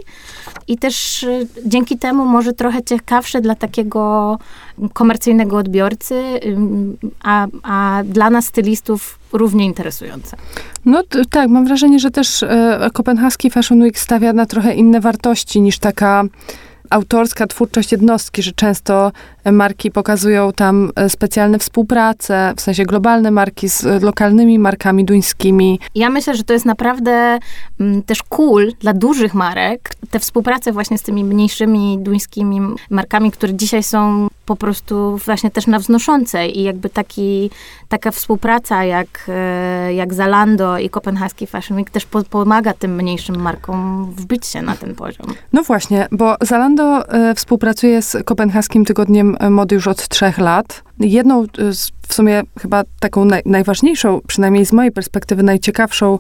i 0.69 0.79
też 0.79 1.23
y, 1.23 1.47
dzięki 1.67 1.99
temu 1.99 2.25
może 2.25 2.53
trochę 2.53 2.83
ciekawsze 2.83 3.41
dla 3.41 3.55
takiego 3.55 4.39
komercyjnego 4.93 5.57
odbiorcy, 5.57 6.23
a, 7.23 7.47
a 7.63 8.03
dla 8.05 8.31
nas 8.31 8.45
stylistów 8.45 9.19
równie 9.33 9.65
interesujące. 9.65 10.37
No 10.85 11.03
tak, 11.31 11.49
mam 11.49 11.65
wrażenie, 11.65 11.99
że 11.99 12.11
też 12.11 12.43
e, 12.43 12.91
kopenhaski 12.93 13.51
Fashion 13.51 13.83
Week 13.83 13.99
stawia 13.99 14.33
na 14.33 14.47
trochę 14.47 14.75
inne 14.75 15.01
wartości 15.01 15.61
niż 15.61 15.79
taka 15.79 16.25
autorska 16.91 17.47
twórczość 17.47 17.93
jednostki, 17.93 18.43
że 18.43 18.53
często 18.53 19.13
marki 19.53 19.91
pokazują 19.91 20.53
tam 20.53 20.91
e, 20.97 21.09
specjalne 21.09 21.59
współprace, 21.59 22.53
w 22.57 22.61
sensie 22.61 22.85
globalne 22.85 23.31
marki 23.31 23.69
z 23.69 24.03
lokalnymi 24.03 24.59
markami 24.59 25.05
duńskimi. 25.05 25.81
Ja 25.95 26.11
myślę, 26.11 26.35
że 26.35 26.45
to 26.45 26.53
jest 26.53 26.65
naprawdę 26.65 27.39
mm, 27.81 28.03
też 28.03 28.23
cool 28.23 28.73
dla 28.81 28.93
dużych 28.93 29.35
marek, 29.35 29.91
te 30.11 30.19
współprace 30.19 30.73
właśnie 30.73 30.99
z 30.99 31.03
tymi 31.03 31.25
mniejszymi 31.25 31.99
duńskimi 31.99 32.61
markami, 32.91 33.31
które 33.31 33.55
dzisiaj 33.55 33.83
są 33.83 34.29
po 34.47 34.57
prostu 34.57 35.17
właśnie 35.17 35.51
też 35.51 35.67
na 35.67 35.79
wznoszącej 35.79 36.59
i 36.59 36.63
jakby 36.63 36.91
taki, 36.91 37.51
taka 37.89 38.11
współpraca 38.11 38.85
jak, 38.85 39.09
e, 39.29 39.95
jak 39.95 40.15
Zalando 40.15 40.79
i 40.79 40.91
Kopenhaski 40.91 41.47
Fashion 41.47 41.77
Week 41.77 41.91
też 41.91 42.07
po, 42.07 42.23
pomaga 42.23 42.73
tym 42.73 42.95
mniejszym 42.97 43.37
markom 43.37 44.11
wbić 44.17 44.47
się 44.47 44.63
na 44.63 44.77
ten 44.77 44.95
poziom. 44.95 45.27
No 45.53 45.63
właśnie, 45.63 46.09
bo 46.13 46.37
Zalando 46.41 47.09
e, 47.09 47.35
współpracuje 47.35 48.03
z 48.03 48.17
Kopenhaskim 48.25 48.85
Tygodniem 48.85 49.30
Mody 49.51 49.75
już 49.75 49.87
od 49.87 50.09
trzech 50.09 50.39
lat. 50.39 50.83
Jedną 50.99 51.47
z 51.71 51.91
w 52.11 52.15
sumie 52.15 52.43
chyba 52.61 52.83
taką 53.01 53.25
naj, 53.25 53.43
najważniejszą, 53.47 54.21
przynajmniej 54.27 54.67
z 54.67 54.73
mojej 54.73 54.93
perspektywy 54.93 55.43
najciekawszą 55.43 56.19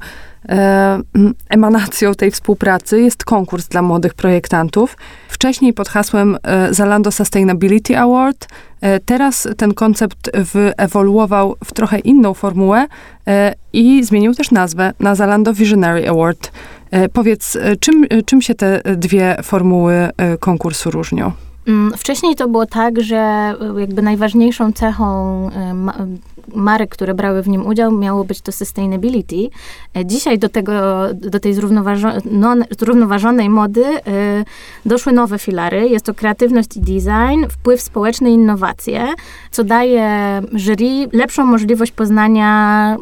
e, 0.48 1.00
emanacją 1.48 2.14
tej 2.14 2.30
współpracy 2.30 3.00
jest 3.00 3.24
konkurs 3.24 3.68
dla 3.68 3.82
młodych 3.82 4.14
projektantów. 4.14 4.96
Wcześniej 5.28 5.72
pod 5.72 5.88
hasłem 5.88 6.38
e, 6.42 6.74
Zalando 6.74 7.10
Sustainability 7.10 7.98
Award. 7.98 8.48
E, 8.80 9.00
teraz 9.00 9.48
ten 9.56 9.74
koncept 9.74 10.30
wyewoluował 10.52 11.56
w 11.64 11.72
trochę 11.72 11.98
inną 11.98 12.34
formułę 12.34 12.86
e, 13.26 13.54
i 13.72 14.04
zmienił 14.04 14.34
też 14.34 14.50
nazwę 14.50 14.92
na 15.00 15.14
Zalando 15.14 15.54
Visionary 15.54 16.08
Award. 16.08 16.52
E, 16.90 17.08
powiedz, 17.08 17.56
e, 17.56 17.76
czym, 17.76 18.06
czym 18.26 18.42
się 18.42 18.54
te 18.54 18.80
dwie 18.96 19.36
formuły 19.42 20.08
konkursu 20.40 20.90
różnią? 20.90 21.32
Mm, 21.66 21.92
wcześniej 21.96 22.36
to 22.36 22.48
było 22.48 22.66
tak, 22.66 23.00
że 23.00 23.16
e, 23.16 23.80
jakby 23.80 24.02
najważniejszą 24.02 24.72
cechą 24.72 25.06
e, 25.50 25.74
marek, 26.54 26.90
które 26.90 27.14
brały 27.14 27.42
w 27.42 27.48
nim 27.48 27.66
udział, 27.66 27.92
miało 27.92 28.24
być 28.24 28.40
to 28.40 28.52
sustainability. 28.52 29.50
E, 29.96 30.06
dzisiaj 30.06 30.38
do 30.38 30.48
tego, 30.48 30.72
do 31.14 31.40
tej 31.40 31.54
no, 32.30 32.54
zrównoważonej 32.78 33.50
mody 33.50 33.84
doszły 34.86 35.12
nowe 35.12 35.38
filary. 35.38 35.88
Jest 35.88 36.04
to 36.04 36.14
kreatywność 36.14 36.76
i 36.76 36.80
design, 36.80 37.46
wpływ 37.50 37.80
społeczny 37.80 38.30
i 38.30 38.34
innowacje, 38.34 39.08
co 39.50 39.64
daje 39.64 40.08
jury 40.52 41.08
lepszą 41.12 41.44
możliwość 41.44 41.92
poznania, 41.92 42.96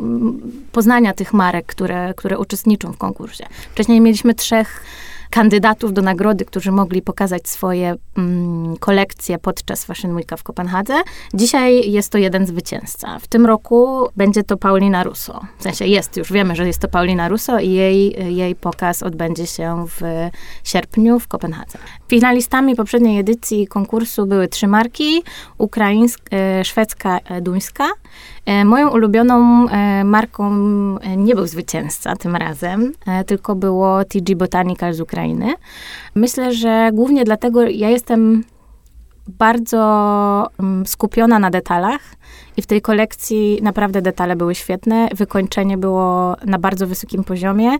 poznania 0.72 1.12
tych 1.12 1.32
marek, 1.32 1.66
które, 1.66 2.14
które 2.16 2.38
uczestniczą 2.38 2.92
w 2.92 2.98
konkursie. 2.98 3.46
Wcześniej 3.72 4.00
mieliśmy 4.00 4.34
trzech 4.34 4.84
kandydatów 5.30 5.92
do 5.92 6.02
nagrody, 6.02 6.44
którzy 6.44 6.72
mogli 6.72 7.02
pokazać 7.02 7.48
swoje 7.48 7.94
mm, 8.16 8.76
kolekcje 8.76 9.38
podczas 9.38 9.84
Fashion 9.84 10.14
Weeka 10.14 10.36
w 10.36 10.42
Kopenhadze. 10.42 10.94
Dzisiaj 11.34 11.90
jest 11.90 12.12
to 12.12 12.18
jeden 12.18 12.46
zwycięzca. 12.46 13.18
W 13.18 13.26
tym 13.26 13.46
roku 13.46 14.08
będzie 14.16 14.44
to 14.44 14.56
Paulina 14.56 15.04
Russo. 15.04 15.40
W 15.58 15.62
sensie 15.62 15.86
jest, 15.86 16.16
już 16.16 16.32
wiemy, 16.32 16.56
że 16.56 16.66
jest 16.66 16.78
to 16.78 16.88
Paulina 16.88 17.28
Russo 17.28 17.58
i 17.58 17.70
jej, 17.70 18.16
jej 18.36 18.54
pokaz 18.54 19.02
odbędzie 19.02 19.46
się 19.46 19.84
w 19.88 20.00
sierpniu 20.64 21.18
w 21.18 21.28
Kopenhadze. 21.28 21.78
Finalistami 22.08 22.76
poprzedniej 22.76 23.18
edycji 23.18 23.66
konkursu 23.66 24.26
były 24.26 24.48
trzy 24.48 24.66
marki, 24.66 25.22
ukraińska, 25.58 26.36
e, 26.36 26.64
szwedzka, 26.64 27.18
e, 27.18 27.40
duńska. 27.40 27.84
E, 28.46 28.64
moją 28.64 28.88
ulubioną 28.88 29.66
marką 30.04 30.50
nie 31.16 31.34
był 31.34 31.46
zwycięzca 31.46 32.16
tym 32.16 32.36
razem, 32.36 32.92
tylko 33.26 33.54
było 33.54 34.04
TG 34.04 34.36
Botanical 34.36 34.94
z 34.94 35.00
Ukrainy. 35.00 35.17
Myślę, 36.14 36.52
że 36.54 36.90
głównie 36.92 37.24
dlatego 37.24 37.62
ja 37.62 37.88
jestem 37.88 38.44
bardzo 39.28 40.46
mm, 40.60 40.86
skupiona 40.86 41.38
na 41.38 41.50
detalach 41.50 42.00
i 42.56 42.62
w 42.62 42.66
tej 42.66 42.80
kolekcji 42.80 43.58
naprawdę 43.62 44.02
detale 44.02 44.36
były 44.36 44.54
świetne, 44.54 45.08
wykończenie 45.14 45.78
było 45.78 46.36
na 46.44 46.58
bardzo 46.58 46.86
wysokim 46.86 47.24
poziomie 47.24 47.70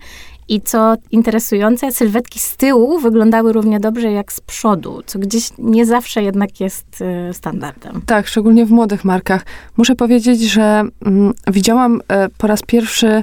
i 0.49 0.61
co 0.61 0.95
interesujące, 1.11 1.93
sylwetki 1.93 2.39
z 2.39 2.57
tyłu 2.57 2.99
wyglądały 2.99 3.53
równie 3.53 3.81
dobrze 3.81 4.13
jak 4.13 4.33
z 4.33 4.41
przodu, 4.41 5.03
co 5.07 5.19
gdzieś 5.19 5.51
nie 5.59 5.87
zawsze 5.87 6.23
jednak 6.23 6.61
jest 6.61 7.01
y, 7.31 7.35
standardem. 7.35 8.03
Tak, 8.07 8.27
szczególnie 8.27 8.67
w 8.67 8.71
młodych 8.71 9.05
markach. 9.05 9.45
Muszę 9.77 9.95
powiedzieć, 9.95 10.41
że 10.41 10.83
mm, 11.05 11.33
widziałam 11.47 11.97
y, 11.97 12.01
po 12.39 12.47
raz 12.47 12.63
pierwszy 12.63 13.23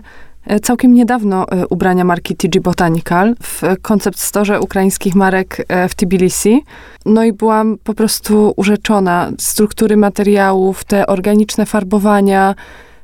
całkiem 0.62 0.94
niedawno 0.94 1.46
e, 1.50 1.68
ubrania 1.68 2.04
marki 2.04 2.36
TG 2.36 2.62
Botanical 2.62 3.36
w 3.44 3.62
koncept 3.82 4.20
storze 4.20 4.62
ukraińskich 4.62 5.16
marek 5.16 5.66
e, 5.68 5.90
w 5.90 5.96
Tbilisi. 5.96 6.64
No 7.06 7.24
i 7.24 7.34
byłam 7.34 7.78
po 7.84 7.94
prostu 7.94 8.54
urzeczona. 8.56 9.32
Struktury 9.40 9.98
materiałów, 9.98 10.84
te 10.84 11.08
organiczne 11.08 11.66
farbowania. 11.66 12.56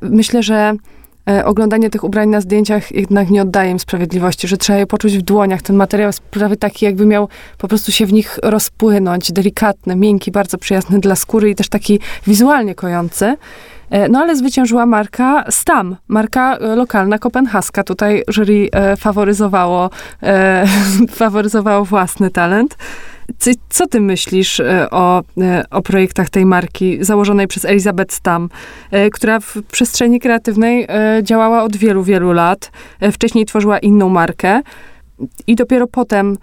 Myślę, 0.02 0.44
że 0.44 0.76
oglądanie 1.46 1.90
tych 1.90 2.04
ubrań 2.04 2.30
na 2.30 2.42
zdjęciach 2.42 2.92
jednak 2.92 3.30
nie 3.30 3.42
oddaje 3.42 3.72
im 3.72 3.80
sprawiedliwości, 3.80 4.48
że 4.48 4.58
trzeba 4.58 4.80
je 4.80 4.88
poczuć 4.88 5.18
w 5.18 5.22
dłoniach. 5.22 5.62
Ten 5.62 5.76
materiał 5.76 6.08
jest 6.10 6.20
prawie 6.20 6.58
taki, 6.58 6.86
jakby 6.86 7.06
miał 7.06 7.30
po 7.58 7.68
prostu 7.68 7.92
się 7.92 8.06
w 8.06 8.14
nich 8.14 8.40
rozpłynąć. 8.44 9.32
Delikatny, 9.32 9.96
miękki, 9.96 10.32
bardzo 10.32 10.58
przyjazny 10.58 11.00
dla 11.00 11.16
skóry 11.16 11.50
i 11.50 11.56
też 11.56 11.70
taki 11.70 12.00
wizualnie 12.28 12.76
kojący. 12.76 13.38
E, 13.92 14.10
no 14.10 14.20
ale 14.20 14.36
zwyciężyła 14.36 14.86
marka 14.86 15.44
Stam, 15.50 15.96
marka 16.08 16.58
e, 16.58 16.76
lokalna 16.76 17.18
kopenhaska. 17.20 17.84
Tutaj 17.84 18.24
jury 18.28 18.70
e, 18.72 18.96
faworyzowało, 18.98 19.90
faworyzowało 21.10 21.86
własny 21.86 22.30
talent. 22.30 22.78
Co 23.70 23.88
ty 23.88 24.02
myślisz 24.02 24.62
o, 24.92 25.22
o 25.72 25.82
projektach 25.82 26.30
tej 26.30 26.46
marki 26.46 26.98
założonej 27.04 27.48
przez 27.48 27.66
Elizabeth 27.66 28.14
Stam, 28.14 28.50
która 29.14 29.40
w 29.40 29.58
przestrzeni 29.72 30.20
kreatywnej 30.20 30.88
działała 31.24 31.64
od 31.64 31.78
wielu, 31.78 32.04
wielu 32.04 32.32
lat. 32.32 32.72
Wcześniej 33.12 33.46
tworzyła 33.46 33.80
inną 33.80 34.10
markę 34.10 34.62
i 35.48 35.56
dopiero 35.56 35.88
potem 35.88 36.38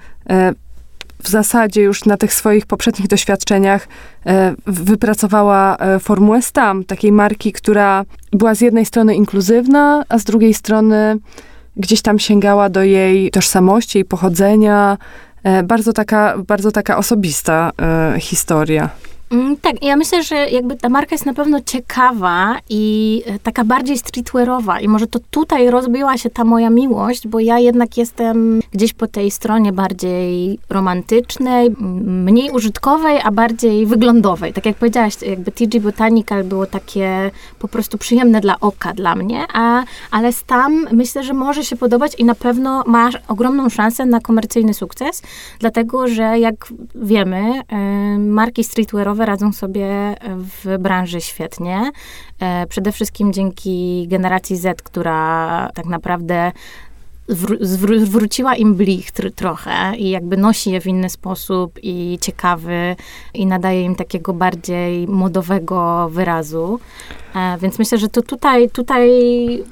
w 1.22 1.28
zasadzie 1.28 1.82
już 1.82 2.04
na 2.04 2.16
tych 2.16 2.34
swoich 2.34 2.66
poprzednich 2.66 3.08
doświadczeniach 3.08 3.88
e, 4.26 4.54
wypracowała 4.66 5.76
e, 5.76 5.98
formułę 5.98 6.42
STAM, 6.42 6.84
takiej 6.84 7.12
marki, 7.12 7.52
która 7.52 8.04
była 8.32 8.54
z 8.54 8.60
jednej 8.60 8.86
strony 8.86 9.14
inkluzywna, 9.14 10.04
a 10.08 10.18
z 10.18 10.24
drugiej 10.24 10.54
strony 10.54 11.16
gdzieś 11.76 12.02
tam 12.02 12.18
sięgała 12.18 12.68
do 12.68 12.82
jej 12.82 13.30
tożsamości 13.30 13.98
i 13.98 14.04
pochodzenia. 14.04 14.98
E, 15.42 15.62
bardzo 15.62 15.92
taka, 15.92 16.38
bardzo 16.38 16.72
taka 16.72 16.96
osobista 16.96 17.72
historia. 18.18 18.90
Mm, 19.30 19.56
tak, 19.56 19.82
ja 19.82 19.96
myślę, 19.96 20.22
że 20.22 20.36
jakby 20.36 20.76
ta 20.76 20.88
marka 20.88 21.14
jest 21.14 21.26
na 21.26 21.34
pewno 21.34 21.60
ciekawa 21.60 22.56
i 22.70 23.22
e, 23.26 23.38
taka 23.38 23.64
bardziej 23.64 23.98
streetwearowa 23.98 24.80
i 24.80 24.88
może 24.88 25.06
to 25.06 25.18
tutaj 25.30 25.70
rozbiła 25.70 26.18
się 26.18 26.30
ta 26.30 26.44
moja 26.44 26.70
miłość, 26.70 27.28
bo 27.28 27.40
ja 27.40 27.58
jednak 27.58 27.96
jestem 27.96 28.60
gdzieś 28.72 28.92
po 28.92 29.06
tej 29.06 29.30
stronie 29.30 29.72
bardziej 29.72 30.58
romantycznej, 30.70 31.70
mniej 32.04 32.50
użytkowej, 32.50 33.20
a 33.24 33.30
bardziej 33.30 33.86
wyglądowej. 33.86 34.52
Tak 34.52 34.66
jak 34.66 34.76
powiedziałaś, 34.76 35.14
jakby 35.22 35.52
TG 35.52 35.80
Botanical 35.80 36.44
było 36.44 36.66
takie 36.66 37.30
po 37.58 37.68
prostu 37.68 37.98
przyjemne 37.98 38.40
dla 38.40 38.60
oka 38.60 38.92
dla 38.92 39.14
mnie, 39.14 39.44
a, 39.52 39.84
ale 40.10 40.30
tam 40.46 40.86
myślę, 40.92 41.24
że 41.24 41.32
może 41.32 41.64
się 41.64 41.76
podobać 41.76 42.14
i 42.18 42.24
na 42.24 42.34
pewno 42.34 42.84
ma 42.86 43.10
ogromną 43.28 43.68
szansę 43.68 44.06
na 44.06 44.20
komercyjny 44.20 44.74
sukces, 44.74 45.22
dlatego, 45.58 46.08
że 46.08 46.38
jak 46.38 46.54
wiemy, 46.94 47.60
y, 48.16 48.18
marki 48.18 48.64
streetwearowe 48.64 49.17
radzą 49.24 49.52
sobie 49.52 50.14
w 50.36 50.78
branży 50.78 51.20
świetnie. 51.20 51.90
E, 52.40 52.66
przede 52.66 52.92
wszystkim 52.92 53.32
dzięki 53.32 54.06
generacji 54.08 54.56
Z, 54.56 54.82
która 54.82 55.70
tak 55.74 55.86
naprawdę 55.86 56.52
zwróciła 58.04 58.54
im 58.54 58.74
blichtr 58.74 59.32
trochę 59.32 59.96
i 59.96 60.10
jakby 60.10 60.36
nosi 60.36 60.70
je 60.70 60.80
w 60.80 60.86
inny 60.86 61.10
sposób 61.10 61.78
i 61.82 62.18
ciekawy 62.20 62.96
i 63.34 63.46
nadaje 63.46 63.82
im 63.82 63.94
takiego 63.94 64.32
bardziej 64.32 65.08
modowego 65.08 66.08
wyrazu. 66.08 66.80
E, 67.34 67.58
więc 67.58 67.78
myślę, 67.78 67.98
że 67.98 68.08
to 68.08 68.22
tutaj, 68.22 68.70
tutaj 68.70 69.08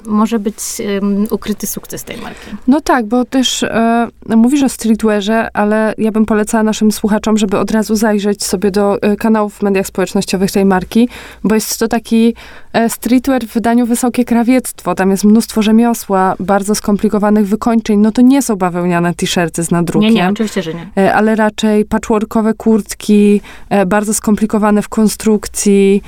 może 0.05 0.39
być 0.39 0.55
um, 1.01 1.27
ukryty 1.31 1.67
sukces 1.67 2.03
tej 2.03 2.17
marki. 2.17 2.51
No 2.67 2.81
tak, 2.81 3.05
bo 3.05 3.25
też 3.25 3.63
e, 3.63 4.07
mówisz 4.29 4.63
o 4.63 4.69
streetwearze, 4.69 5.47
ale 5.53 5.93
ja 5.97 6.11
bym 6.11 6.25
polecała 6.25 6.63
naszym 6.63 6.91
słuchaczom, 6.91 7.37
żeby 7.37 7.57
od 7.57 7.71
razu 7.71 7.95
zajrzeć 7.95 8.43
sobie 8.43 8.71
do 8.71 9.01
e, 9.01 9.15
kanałów 9.15 9.53
w 9.53 9.61
mediach 9.61 9.87
społecznościowych 9.87 10.51
tej 10.51 10.65
marki, 10.65 11.09
bo 11.43 11.55
jest 11.55 11.79
to 11.79 11.87
taki 11.87 12.35
e, 12.73 12.89
streetwear 12.89 13.45
w 13.45 13.53
wydaniu 13.53 13.85
wysokie 13.85 14.25
krawiectwo. 14.25 14.95
Tam 14.95 15.11
jest 15.11 15.23
mnóstwo 15.23 15.61
rzemiosła, 15.61 16.35
bardzo 16.39 16.75
skomplikowanych 16.75 17.47
wykończeń. 17.47 17.99
No 17.99 18.11
to 18.11 18.21
nie 18.21 18.41
są 18.41 18.55
bawełniane 18.55 19.13
t-shirty 19.13 19.63
z 19.63 19.71
nadrukiem. 19.71 20.09
Nie, 20.09 20.15
nie, 20.15 20.29
oczywiście, 20.29 20.61
że 20.61 20.73
nie. 20.73 20.89
E, 20.97 21.13
ale 21.13 21.35
raczej 21.35 21.85
patchworkowe 21.85 22.53
kurtki, 22.53 23.41
e, 23.69 23.85
bardzo 23.85 24.13
skomplikowane 24.13 24.81
w 24.81 24.89
konstrukcji, 24.89 26.01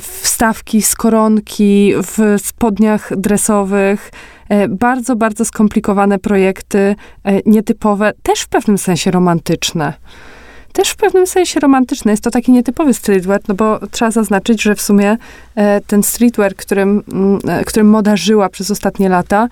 wstawki 0.00 0.82
z 0.82 0.94
koronki 0.94 1.92
w 1.96 2.42
spodniach 2.44 3.16
dresowych. 3.16 4.10
E, 4.48 4.68
bardzo, 4.68 5.16
bardzo 5.16 5.44
skomplikowane 5.44 6.18
projekty, 6.18 6.96
e, 7.24 7.40
nietypowe, 7.46 8.12
też 8.22 8.40
w 8.40 8.48
pewnym 8.48 8.78
sensie 8.78 9.10
romantyczne 9.10 9.92
też 10.72 10.88
w 10.90 10.96
pewnym 10.96 11.26
sensie 11.26 11.60
romantyczne. 11.60 12.10
Jest 12.10 12.24
to 12.24 12.30
taki 12.30 12.52
nietypowy 12.52 12.94
streetwear, 12.94 13.40
no 13.48 13.54
bo 13.54 13.80
trzeba 13.90 14.10
zaznaczyć, 14.10 14.62
że 14.62 14.74
w 14.74 14.80
sumie 14.80 15.16
ten 15.86 16.02
streetwear, 16.02 16.54
którym, 16.54 17.02
mm, 17.12 17.64
którym 17.64 17.88
moda 17.88 18.16
żyła 18.16 18.48
przez 18.48 18.70
ostatnie 18.70 19.08
lata, 19.08 19.48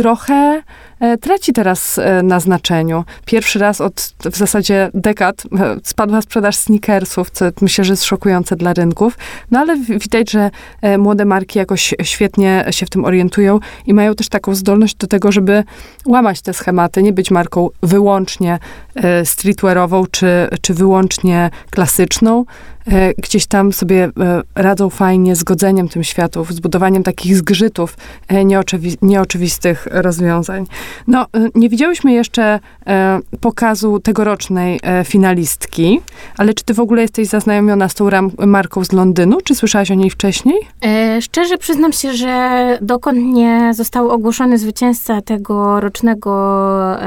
trochę 0.00 0.62
e, 1.00 1.18
traci 1.18 1.52
teraz 1.52 1.98
e, 1.98 2.22
na 2.22 2.40
znaczeniu. 2.40 3.04
Pierwszy 3.24 3.58
raz 3.58 3.80
od 3.80 4.14
w 4.24 4.36
zasadzie 4.36 4.90
dekad 4.94 5.42
e, 5.60 5.76
spadła 5.84 6.22
sprzedaż 6.22 6.56
sneakersów, 6.56 7.30
co 7.30 7.44
myślę, 7.60 7.84
że 7.84 7.92
jest 7.92 8.04
szokujące 8.04 8.56
dla 8.56 8.72
rynków. 8.72 9.18
No 9.50 9.58
ale 9.58 9.76
widać, 9.76 10.30
że 10.30 10.50
młode 10.98 11.24
marki 11.24 11.58
jakoś 11.58 11.94
świetnie 12.02 12.64
się 12.70 12.86
w 12.86 12.90
tym 12.90 13.04
orientują 13.04 13.60
i 13.86 13.94
mają 13.94 14.14
też 14.14 14.28
taką 14.28 14.54
zdolność 14.54 14.94
do 14.94 15.06
tego, 15.06 15.32
żeby 15.32 15.64
łamać 16.06 16.42
te 16.42 16.54
schematy, 16.54 17.02
nie 17.02 17.12
być 17.12 17.30
marką 17.30 17.68
wyłącznie 17.82 18.58
streetwearową 19.24 20.06
czy, 20.06 20.48
czy 20.60 20.74
wyłącznie 20.74 21.50
klasyczną, 21.70 22.44
gdzieś 23.18 23.46
tam 23.46 23.72
sobie 23.72 24.04
e, 24.04 24.42
radzą 24.54 24.90
fajnie 24.90 25.36
z 25.36 25.44
godzeniem 25.44 25.88
tym 25.88 26.04
światów, 26.04 26.52
z 26.52 26.60
budowaniem 26.60 27.02
takich 27.02 27.36
zgrzytów 27.36 27.96
e, 28.28 28.44
nieoczywi 28.44 28.96
nieoczywistych 29.02 29.88
rozwiązań. 29.90 30.66
No, 31.06 31.26
nie 31.54 31.68
widziałyśmy 31.68 32.12
jeszcze 32.12 32.60
pokazu 33.40 34.00
tegorocznej 34.00 34.80
finalistki, 35.04 36.00
ale 36.36 36.54
czy 36.54 36.64
ty 36.64 36.74
w 36.74 36.80
ogóle 36.80 37.02
jesteś 37.02 37.28
zaznajomiona 37.28 37.88
z 37.88 37.94
tą 37.94 38.08
marką 38.46 38.84
z 38.84 38.92
Londynu? 38.92 39.40
Czy 39.44 39.54
słyszałaś 39.54 39.90
o 39.90 39.94
niej 39.94 40.10
wcześniej? 40.10 40.56
E, 40.84 41.22
szczerze 41.22 41.58
przyznam 41.58 41.92
się, 41.92 42.12
że 42.12 42.78
dokąd 42.80 43.18
nie 43.18 43.74
został 43.74 44.10
ogłoszony 44.10 44.58
zwycięzca 44.58 45.20
tego 45.20 45.80
rocznego 45.80 46.30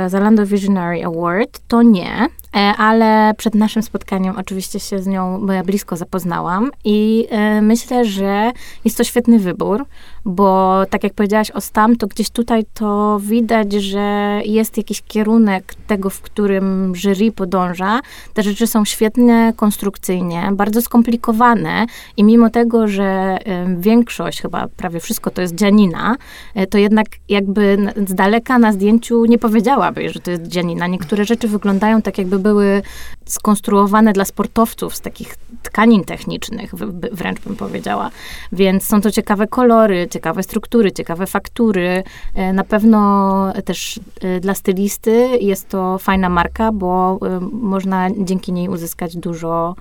Zalando 0.07 0.45
Visionary 0.45 1.05
Award, 1.05 1.59
to 1.67 1.81
nie. 1.81 2.29
E, 2.55 2.57
ale 2.59 3.33
przed 3.37 3.55
naszym 3.55 3.83
spotkaniem 3.83 4.35
oczywiście 4.37 4.79
się 4.79 4.99
z 4.99 5.07
nią 5.07 5.47
blisko 5.65 5.95
zapoznałam 5.95 6.71
i 6.83 7.27
e, 7.29 7.61
myślę, 7.61 8.05
że 8.05 8.51
jest 8.85 8.97
to 8.97 9.03
świetny 9.03 9.39
wybór, 9.39 9.85
bo 10.25 10.81
tak 10.89 11.03
jak 11.03 11.13
powiedziałaś 11.13 11.51
o 11.51 11.61
STAM, 11.61 11.95
to 11.95 12.07
gdzieś 12.07 12.29
tutaj 12.29 12.65
to 12.73 13.19
widać, 13.19 13.73
że 13.73 14.41
jest 14.45 14.77
jakiś 14.77 15.01
kierunek 15.01 15.75
tego, 15.87 16.09
w 16.09 16.21
którym 16.21 16.93
jury 16.95 17.31
podąża. 17.31 17.99
Te 18.33 18.43
rzeczy 18.43 18.67
są 18.67 18.85
świetne 18.85 19.53
konstrukcyjnie, 19.55 20.49
bardzo 20.53 20.81
skomplikowane 20.81 21.85
i 22.17 22.23
mimo 22.23 22.49
tego, 22.49 22.87
że 22.87 23.37
większość, 23.77 24.41
chyba 24.41 24.67
prawie 24.67 24.99
wszystko 24.99 25.31
to 25.31 25.41
jest 25.41 25.55
dzianina, 25.55 26.15
e, 26.55 26.67
to 26.67 26.77
jednak 26.77 27.07
jakby 27.29 27.77
z 28.07 28.13
daleka 28.13 28.59
na 28.59 28.73
zdjęciu 28.73 29.25
nie 29.25 29.37
powiedziałaby, 29.37 30.09
że 30.09 30.19
to 30.19 30.31
jest 30.31 30.47
dzianina. 30.47 30.87
Niektóre 30.87 31.25
rzeczy 31.25 31.47
wyglądają 31.47 32.01
tak, 32.01 32.17
jakby 32.17 32.39
były 32.39 32.81
skonstruowane 33.25 34.13
dla 34.13 34.25
sportowców 34.25 34.95
z 34.95 35.01
takich 35.01 35.35
tkanin 35.63 36.03
technicznych, 36.03 36.75
wręcz 37.11 37.39
bym 37.39 37.55
powiedziała. 37.55 38.11
Więc 38.51 38.83
są 38.83 39.01
to 39.01 39.11
ciekawe 39.11 39.47
kolory, 39.47 40.07
ciekawe 40.11 40.43
struktury, 40.43 40.91
ciekawe 40.91 41.27
faktury. 41.27 42.03
E, 42.35 42.53
na 42.53 42.63
pewno 42.63 43.53
też 43.65 43.99
e, 44.21 44.39
dla 44.39 44.53
stylisty 44.53 45.29
jest 45.41 45.69
to 45.69 45.97
fajna 45.97 46.29
marka, 46.29 46.71
bo 46.71 47.19
e, 47.21 47.39
można 47.51 48.09
dzięki 48.17 48.53
niej 48.53 48.69
uzyskać 48.69 49.17
dużo 49.17 49.75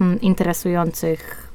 mm, 0.00 0.20
interesujących 0.20 1.47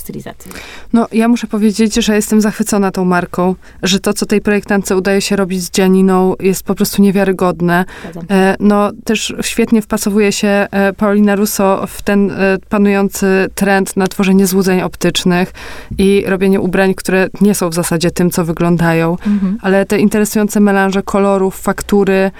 stylizacji. 0.00 0.52
No, 0.92 1.06
ja 1.12 1.28
muszę 1.28 1.46
powiedzieć, 1.46 1.94
że 1.94 2.14
jestem 2.14 2.40
zachwycona 2.40 2.90
tą 2.90 3.04
marką, 3.04 3.54
że 3.82 4.00
to, 4.00 4.12
co 4.12 4.26
tej 4.26 4.40
projektantce 4.40 4.96
udaje 4.96 5.20
się 5.20 5.36
robić 5.36 5.62
z 5.62 5.70
Dzianiną, 5.70 6.34
jest 6.40 6.62
po 6.62 6.74
prostu 6.74 7.02
niewiarygodne. 7.02 7.84
E, 8.30 8.56
no, 8.60 8.90
też 9.04 9.34
świetnie 9.40 9.82
wpasowuje 9.82 10.32
się 10.32 10.48
e, 10.48 10.92
Paulina 10.92 11.36
Russo 11.36 11.86
w 11.86 12.02
ten 12.02 12.30
e, 12.30 12.58
panujący 12.68 13.26
trend 13.54 13.96
na 13.96 14.06
tworzenie 14.06 14.46
złudzeń 14.46 14.80
optycznych 14.80 15.52
i 15.98 16.24
robienie 16.26 16.60
ubrań, 16.60 16.94
które 16.94 17.28
nie 17.40 17.54
są 17.54 17.70
w 17.70 17.74
zasadzie 17.74 18.10
tym, 18.10 18.30
co 18.30 18.44
wyglądają, 18.44 19.10
mhm. 19.10 19.58
ale 19.62 19.86
te 19.86 19.98
interesujące 19.98 20.60
melanże 20.60 21.02
kolorów, 21.02 21.60
faktury, 21.60 22.30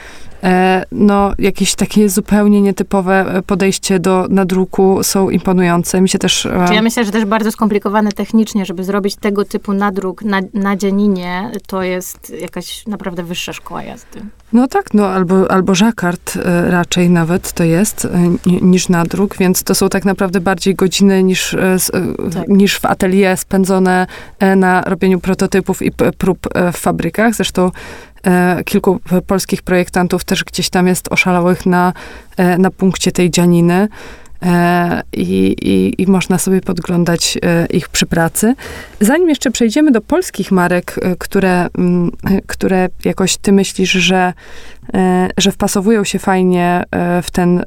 no, 0.92 1.32
jakieś 1.38 1.74
takie 1.74 2.08
zupełnie 2.08 2.62
nietypowe 2.62 3.34
e, 3.34 3.42
podejście 3.42 3.98
do 3.98 4.26
nadruku 4.30 5.02
są 5.02 5.30
imponujące. 5.30 6.00
Mi 6.00 6.08
się 6.08 6.18
też... 6.18 6.46
E, 6.46 6.74
ja 6.74 6.82
myślę, 6.82 7.04
że 7.04 7.12
też 7.12 7.24
bardzo 7.24 7.52
skomplikowane 7.52 8.12
technicznie, 8.12 8.64
żeby 8.64 8.84
zrobić 8.84 9.16
tego 9.16 9.44
typu 9.44 9.72
nadruk 9.72 10.22
na, 10.22 10.40
na 10.54 10.76
dzianinie, 10.76 11.50
to 11.66 11.82
jest 11.82 12.32
jakaś 12.40 12.86
naprawdę 12.86 13.22
wyższa 13.22 13.52
szkoła 13.52 13.82
jazdy. 13.82 14.20
No 14.52 14.68
tak, 14.68 14.94
no 14.94 15.06
albo, 15.06 15.50
albo 15.50 15.74
żakard 15.74 16.38
raczej 16.66 17.10
nawet 17.10 17.52
to 17.52 17.64
jest 17.64 18.08
niż 18.46 18.88
nadruk, 18.88 19.36
więc 19.36 19.62
to 19.62 19.74
są 19.74 19.88
tak 19.88 20.04
naprawdę 20.04 20.40
bardziej 20.40 20.74
godziny 20.74 21.22
niż, 21.22 21.56
tak. 22.34 22.48
niż 22.48 22.78
w 22.78 22.84
atelier 22.84 23.36
spędzone 23.36 24.06
na 24.56 24.82
robieniu 24.82 25.20
prototypów 25.20 25.82
i 25.82 25.92
prób 26.18 26.48
w 26.72 26.76
fabrykach. 26.76 27.34
Zresztą 27.34 27.70
E, 27.70 27.70
kilku 28.64 29.00
polskich 29.26 29.62
projektantów 29.62 30.24
też 30.24 30.44
gdzieś 30.44 30.70
tam 30.70 30.86
jest 30.86 31.12
oszalałych 31.12 31.66
na, 31.66 31.92
e, 32.36 32.58
na 32.58 32.70
punkcie 32.70 33.12
tej 33.12 33.30
dzianiny. 33.30 33.88
E, 34.42 35.02
I, 35.12 35.56
i, 35.62 36.02
I, 36.02 36.06
można 36.06 36.38
sobie 36.38 36.60
podglądać 36.60 37.38
ich 37.70 37.88
przy 37.88 38.06
pracy. 38.06 38.54
Zanim 39.00 39.28
jeszcze 39.28 39.50
przejdziemy 39.50 39.90
do 39.90 40.00
polskich 40.00 40.52
marek, 40.52 41.00
które, 41.18 41.68
które 42.46 42.88
jakoś 43.04 43.36
ty 43.36 43.52
myślisz, 43.52 43.90
że, 43.90 44.32
że 45.38 45.52
wpasowują 45.52 46.04
się 46.04 46.18
fajnie 46.18 46.84
w 47.22 47.30
ten, 47.30 47.64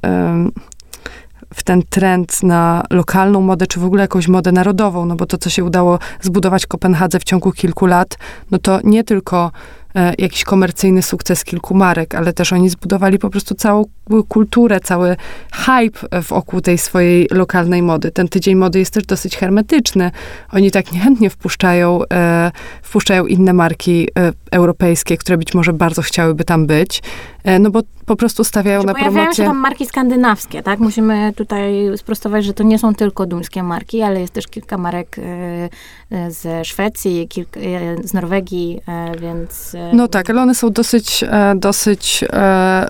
w 1.53 1.63
ten 1.63 1.83
trend 1.89 2.43
na 2.43 2.83
lokalną 2.89 3.41
modę, 3.41 3.67
czy 3.67 3.79
w 3.79 3.85
ogóle 3.85 4.01
jakąś 4.01 4.27
modę 4.27 4.51
narodową, 4.51 5.05
no 5.05 5.15
bo 5.15 5.25
to, 5.25 5.37
co 5.37 5.49
się 5.49 5.63
udało 5.63 5.99
zbudować 6.21 6.65
w 6.65 6.67
Kopenhadze 6.67 7.19
w 7.19 7.23
ciągu 7.23 7.51
kilku 7.51 7.85
lat, 7.85 8.17
no 8.51 8.59
to 8.59 8.79
nie 8.83 9.03
tylko 9.03 9.45
e, 9.45 9.80
jakiś 10.17 10.43
komercyjny 10.43 11.01
sukces 11.01 11.43
kilku 11.43 11.75
marek, 11.75 12.15
ale 12.15 12.33
też 12.33 12.53
oni 12.53 12.69
zbudowali 12.69 13.19
po 13.19 13.29
prostu 13.29 13.55
całą 13.55 13.85
kulturę, 14.27 14.79
cały 14.79 15.15
hype 15.53 16.21
wokół 16.21 16.61
tej 16.61 16.77
swojej 16.77 17.27
lokalnej 17.31 17.81
mody. 17.81 18.11
Ten 18.11 18.27
tydzień 18.27 18.55
mody 18.55 18.79
jest 18.79 18.93
też 18.93 19.05
dosyć 19.05 19.37
hermetyczny. 19.37 20.11
Oni 20.51 20.71
tak 20.71 20.91
niechętnie 20.91 21.29
wpuszczają, 21.29 22.01
e, 22.13 22.51
wpuszczają 22.81 23.25
inne 23.25 23.53
marki 23.53 24.07
e, 24.19 24.33
europejskie, 24.51 25.17
które 25.17 25.37
być 25.37 25.53
może 25.53 25.73
bardzo 25.73 26.01
chciałyby 26.01 26.43
tam 26.43 26.67
być, 26.67 27.01
e, 27.43 27.59
no 27.59 27.71
bo 27.71 27.81
po 28.05 28.15
prostu 28.15 28.43
stawiają 28.43 28.83
na 28.83 28.93
Pojawiają 28.93 29.13
promocję. 29.13 29.43
się 29.43 29.49
tam 29.49 29.57
marki 29.57 29.85
skandynawskie, 29.85 30.63
tak? 30.63 30.79
Musimy 30.79 31.33
tutaj 31.35 31.97
sprostować, 31.97 32.45
że 32.45 32.53
to 32.53 32.63
nie 32.63 32.79
są 32.79 32.95
tylko 32.95 33.25
duńskie 33.25 33.63
marki, 33.63 34.01
ale 34.01 34.21
jest 34.21 34.33
też 34.33 34.47
kilka 34.47 34.77
marek 34.77 35.15
e, 35.19 35.69
e, 36.11 36.31
ze 36.31 36.65
Szwecji, 36.65 37.27
kilka, 37.27 37.59
z 38.03 38.13
Norwegii, 38.13 38.81
więc... 39.21 39.75
No 39.93 40.07
tak, 40.07 40.29
ale 40.29 40.41
one 40.41 40.55
są 40.55 40.69
dosyć, 40.69 41.23
dosyć 41.55 42.23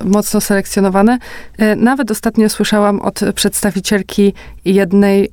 mocno 0.05 0.41
selekcjonowane. 0.41 1.17
Nawet 1.77 2.11
ostatnio 2.11 2.49
słyszałam 2.49 2.99
od 2.99 3.19
przedstawicielki 3.35 4.33
jednej 4.65 5.31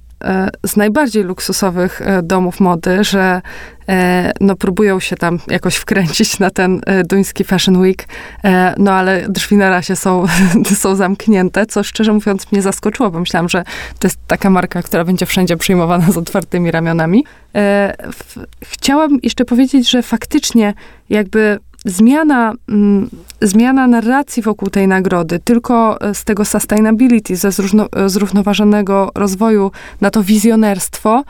z 0.66 0.76
najbardziej 0.76 1.24
luksusowych 1.24 2.02
e, 2.02 2.22
domów 2.22 2.60
mody, 2.60 3.04
że 3.04 3.42
e, 3.88 4.32
no, 4.40 4.56
próbują 4.56 5.00
się 5.00 5.16
tam 5.16 5.38
jakoś 5.48 5.76
wkręcić 5.76 6.38
na 6.38 6.50
ten 6.50 6.80
e, 6.86 7.04
duński 7.04 7.44
Fashion 7.44 7.76
Week, 7.76 8.08
e, 8.44 8.74
no 8.78 8.92
ale 8.92 9.26
drzwi 9.28 9.56
na 9.56 9.70
razie 9.70 9.96
są, 9.96 10.24
są 10.82 10.94
zamknięte, 10.96 11.66
co 11.66 11.82
szczerze 11.82 12.12
mówiąc 12.12 12.52
mnie 12.52 12.62
zaskoczyło, 12.62 13.10
bo 13.10 13.20
myślałam, 13.20 13.48
że 13.48 13.64
to 13.98 14.06
jest 14.08 14.18
taka 14.26 14.50
marka, 14.50 14.82
która 14.82 15.04
będzie 15.04 15.26
wszędzie 15.26 15.56
przyjmowana 15.56 16.12
z 16.12 16.16
otwartymi 16.16 16.70
ramionami. 16.70 17.24
E, 17.54 17.96
chciałam 18.62 19.18
jeszcze 19.22 19.44
powiedzieć, 19.44 19.90
że 19.90 20.02
faktycznie 20.02 20.74
jakby 21.10 21.58
zmiana, 21.88 22.54
mm, 22.68 23.10
zmiana 23.42 23.86
narracji 23.86 24.42
wokół 24.42 24.70
tej 24.70 24.88
nagrody, 24.88 25.38
tylko 25.44 26.00
e, 26.00 26.14
z 26.14 26.24
tego 26.24 26.44
sustainability, 26.44 27.36
ze 27.36 27.48
e, 27.48 28.08
zrównoważonego 28.08 29.10
rozwoju 29.14 29.70
na 30.00 30.10
to 30.10 30.22
wizjonerstwo, 30.22 31.24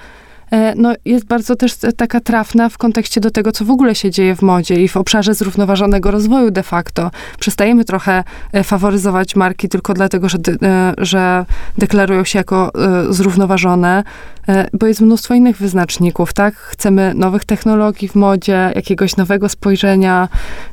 no, 0.77 0.95
jest 1.05 1.25
bardzo 1.25 1.57
też 1.57 1.73
e, 1.83 1.93
taka 1.93 2.21
trafna 2.21 2.69
w 2.69 2.79
kontekście 2.79 3.21
do 3.21 3.31
tego, 3.31 3.53
co 3.53 3.65
w 3.65 3.71
ogóle 3.71 3.95
się 3.95 4.11
dzieje 4.11 4.37
w 4.37 4.43
modzie 4.43 4.83
i 4.83 4.89
w 4.89 4.97
obszarze 4.97 5.35
zrównoważonego 5.35 6.11
rozwoju 6.11 6.51
de 6.51 6.63
facto. 6.63 7.11
Przestajemy 7.39 7.85
trochę 7.85 8.25
e, 8.53 8.65
faworyzować 8.65 9.37
marki 9.37 9.69
tylko 9.69 9.95
dlatego, 9.95 10.29
że, 10.29 10.39
e, 10.63 10.95
że 10.99 11.47
deklarują 11.79 12.25
się 12.25 12.39
jako 12.39 12.71
e, 12.75 13.13
zrównoważone, 13.13 14.05
e, 14.49 14.69
bo 14.73 14.87
jest 14.87 15.01
mnóstwo 15.01 15.35
innych 15.35 15.57
wyznaczników, 15.57 16.33
tak? 16.33 16.55
Chcemy 16.57 17.13
nowych 17.15 17.45
technologii 17.45 18.09
w 18.09 18.15
modzie, 18.15 18.73
jakiegoś 18.75 19.17
nowego 19.17 19.49
spojrzenia, 19.49 20.29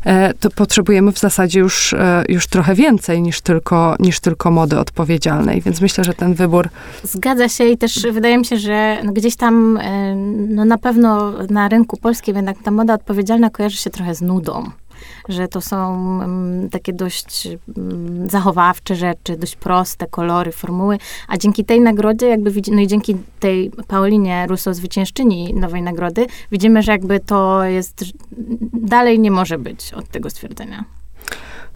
e, 0.05 0.33
to 0.33 0.49
potrzebujemy 0.49 1.11
w 1.11 1.19
zasadzie 1.19 1.59
już, 1.59 1.93
e, 1.93 2.23
już 2.29 2.47
trochę 2.47 2.75
więcej 2.75 3.21
niż 3.21 3.41
tylko, 3.41 3.95
niż 3.99 4.19
tylko 4.19 4.51
mody 4.51 4.79
odpowiedzialnej, 4.79 5.61
więc 5.61 5.81
myślę, 5.81 6.03
że 6.03 6.13
ten 6.13 6.33
wybór 6.33 6.69
Zgadza 7.03 7.49
się 7.49 7.65
i 7.65 7.77
też 7.77 8.07
wydaje 8.11 8.37
mi 8.37 8.45
się, 8.45 8.57
że 8.57 8.97
no 9.03 9.13
gdzieś 9.13 9.35
tam 9.35 9.64
no 10.47 10.65
na 10.65 10.77
pewno 10.77 11.33
na 11.49 11.67
rynku 11.67 11.97
polskim 11.97 12.35
jednak 12.35 12.57
ta 12.63 12.71
moda 12.71 12.93
odpowiedzialna 12.93 13.49
kojarzy 13.49 13.77
się 13.77 13.89
trochę 13.89 14.15
z 14.15 14.21
nudą. 14.21 14.63
Że 15.29 15.47
to 15.47 15.61
są 15.61 15.95
mm, 16.21 16.69
takie 16.69 16.93
dość 16.93 17.47
mm, 17.47 18.29
zachowawcze 18.29 18.95
rzeczy, 18.95 19.37
dość 19.37 19.55
proste 19.55 20.07
kolory, 20.07 20.51
formuły, 20.51 20.97
a 21.27 21.37
dzięki 21.37 21.65
tej 21.65 21.81
nagrodzie 21.81 22.27
jakby 22.27 22.51
no 22.71 22.81
i 22.81 22.87
dzięki 22.87 23.15
tej 23.39 23.71
Paulinie 23.87 24.47
Russo, 24.47 24.73
zwyciężczyni 24.73 25.53
nowej 25.53 25.81
nagrody, 25.81 26.25
widzimy, 26.51 26.81
że 26.81 26.91
jakby 26.91 27.19
to 27.19 27.63
jest, 27.63 28.05
dalej 28.73 29.19
nie 29.19 29.31
może 29.31 29.57
być 29.57 29.93
od 29.93 30.07
tego 30.07 30.29
stwierdzenia. 30.29 30.94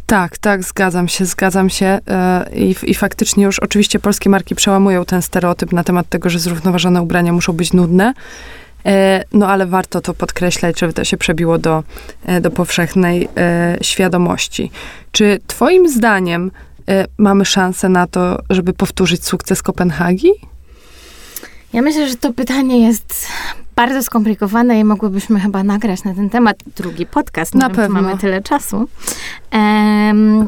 Tak, 0.09 0.37
tak, 0.37 0.63
zgadzam 0.63 1.07
się, 1.07 1.25
zgadzam 1.25 1.69
się. 1.69 1.85
e, 2.07 2.49
I, 2.55 2.75
I 2.83 2.93
faktycznie 2.95 3.43
już 3.43 3.59
oczywiście 3.59 3.99
polskie 3.99 4.29
marki 4.29 4.55
przełamują 4.55 5.05
ten 5.05 5.21
stereotyp 5.21 5.73
na 5.73 5.83
temat 5.83 6.09
tego, 6.09 6.29
że 6.29 6.39
zrównoważone 6.39 7.01
ubrania 7.01 7.33
muszą 7.33 7.53
być 7.53 7.73
nudne. 7.73 8.13
E, 8.85 9.23
No 9.33 9.47
ale 9.47 9.65
warto 9.65 10.01
to 10.01 10.13
podkreślać, 10.13 10.79
żeby 10.79 10.93
to 10.93 11.03
się 11.03 11.17
przebiło 11.17 11.57
do, 11.57 11.83
e, 12.25 12.41
do 12.41 12.51
powszechnej 12.51 13.29
świadomości. 13.81 14.71
Czy 15.11 15.39
twoim 15.47 15.89
zdaniem 15.89 16.51
mamy 17.17 17.45
szansę 17.45 17.89
na 17.89 18.07
to, 18.07 18.39
żeby 18.49 18.73
powtórzyć 18.73 19.25
sukces 19.25 19.61
Kopenhagi? 19.61 20.31
Ja 21.73 21.81
myślę, 21.81 22.09
że 22.09 22.15
to 22.15 22.33
pytanie 22.33 22.87
jest 22.87 23.27
bardzo 23.79 24.03
skomplikowane 24.03 24.79
i 24.79 24.83
mogłybyśmy 24.83 25.39
chyba 25.39 25.63
nagrać 25.63 26.03
na 26.03 26.13
ten 26.13 26.29
temat 26.29 26.57
drugi 26.75 27.05
podcast. 27.05 27.55
Na 27.55 27.69
pewno. 27.69 28.01
mamy 28.01 28.17
tyle 28.17 28.41
czasu. 28.41 28.87
Em, 29.51 30.47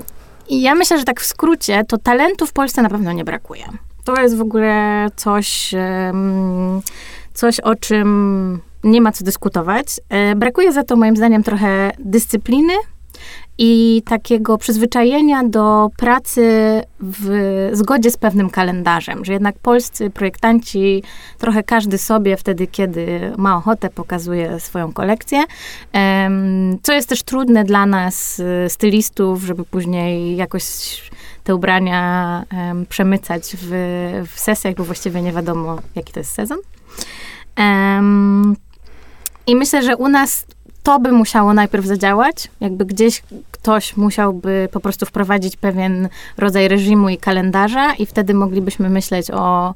I 0.50 0.62
ja 0.62 0.76
myślę, 0.76 0.98
że 1.00 1.04
tak 1.04 1.22
w 1.22 1.26
skrócie, 1.26 1.84
to 1.88 1.98
talentu 1.98 2.48
w 2.48 2.54
Polsce 2.54 2.82
na 2.82 2.90
pewno 2.90 3.12
nie 3.12 3.24
brakuje. 3.24 3.64
To 4.04 4.22
jest 4.22 4.38
w 4.38 4.42
ogóle 4.42 5.08
coś, 5.16 5.74
em, 5.74 6.82
coś 7.34 7.60
o 7.60 7.76
czym 7.76 8.60
nie 8.84 9.02
ma 9.02 9.12
co 9.12 9.26
dyskutować. 9.26 9.88
E, 10.10 10.36
Brakuje 10.36 10.72
za 10.72 10.84
to 10.84 10.96
moim 10.96 11.18
zdaniem 11.18 11.44
trochę 11.44 11.92
dyscypliny 12.00 12.74
i 13.64 14.02
takiego 14.06 14.58
przyzwyczajenia 14.58 15.44
do 15.44 15.90
pracy 15.98 16.42
w 17.00 17.70
zgodzie 17.74 18.12
z 18.12 18.18
pewnym 18.18 18.50
kalendarzem, 18.50 19.26
że 19.26 19.34
jednak 19.34 19.60
polscy 19.60 20.10
projektanci, 20.10 21.04
trochę 21.38 21.64
każdy 21.64 21.98
sobie 21.98 22.38
wtedy, 22.38 22.68
kiedy 22.68 23.34
ma 23.38 23.58
ochotę, 23.58 23.90
pokazuje 23.90 24.60
swoją 24.60 24.94
kolekcję, 24.94 25.44
co 26.84 26.94
jest 26.94 27.10
też 27.10 27.24
trudne 27.24 27.64
dla 27.64 27.86
nas, 27.86 28.40
y, 28.40 28.70
stylistów, 28.70 29.44
żeby 29.44 29.64
później 29.64 30.36
jakoś 30.36 30.64
te 31.44 31.56
ubrania 31.56 32.44
em, 32.50 32.86
przemycać 32.86 33.56
w, 33.62 33.70
w 34.36 34.40
sesjach, 34.40 34.76
bo 34.76 34.84
właściwie 34.84 35.22
nie 35.22 35.32
wiadomo, 35.32 35.80
jaki 35.96 36.14
to 36.14 36.20
jest 36.20 36.34
sezon. 36.34 36.58
I 39.48 39.56
myślę, 39.56 39.84
że 39.84 39.98
u 39.98 40.08
nas 40.08 40.46
to 40.84 41.00
by 41.00 41.12
musiało 41.12 41.54
najpierw 41.54 41.86
zadziałać. 41.86 42.48
Jakby 42.60 42.86
gdzieś 42.86 43.24
ktoś 43.52 43.98
musiałby 43.98 44.70
po 44.72 44.80
prostu 44.80 45.06
wprowadzić 45.06 45.58
pewien 45.58 46.10
rodzaj 46.38 46.68
reżimu 46.68 47.10
i 47.10 47.18
kalendarza, 47.18 47.94
i 47.94 48.06
wtedy 48.06 48.34
moglibyśmy 48.34 48.90
myśleć 48.90 49.32
o, 49.32 49.74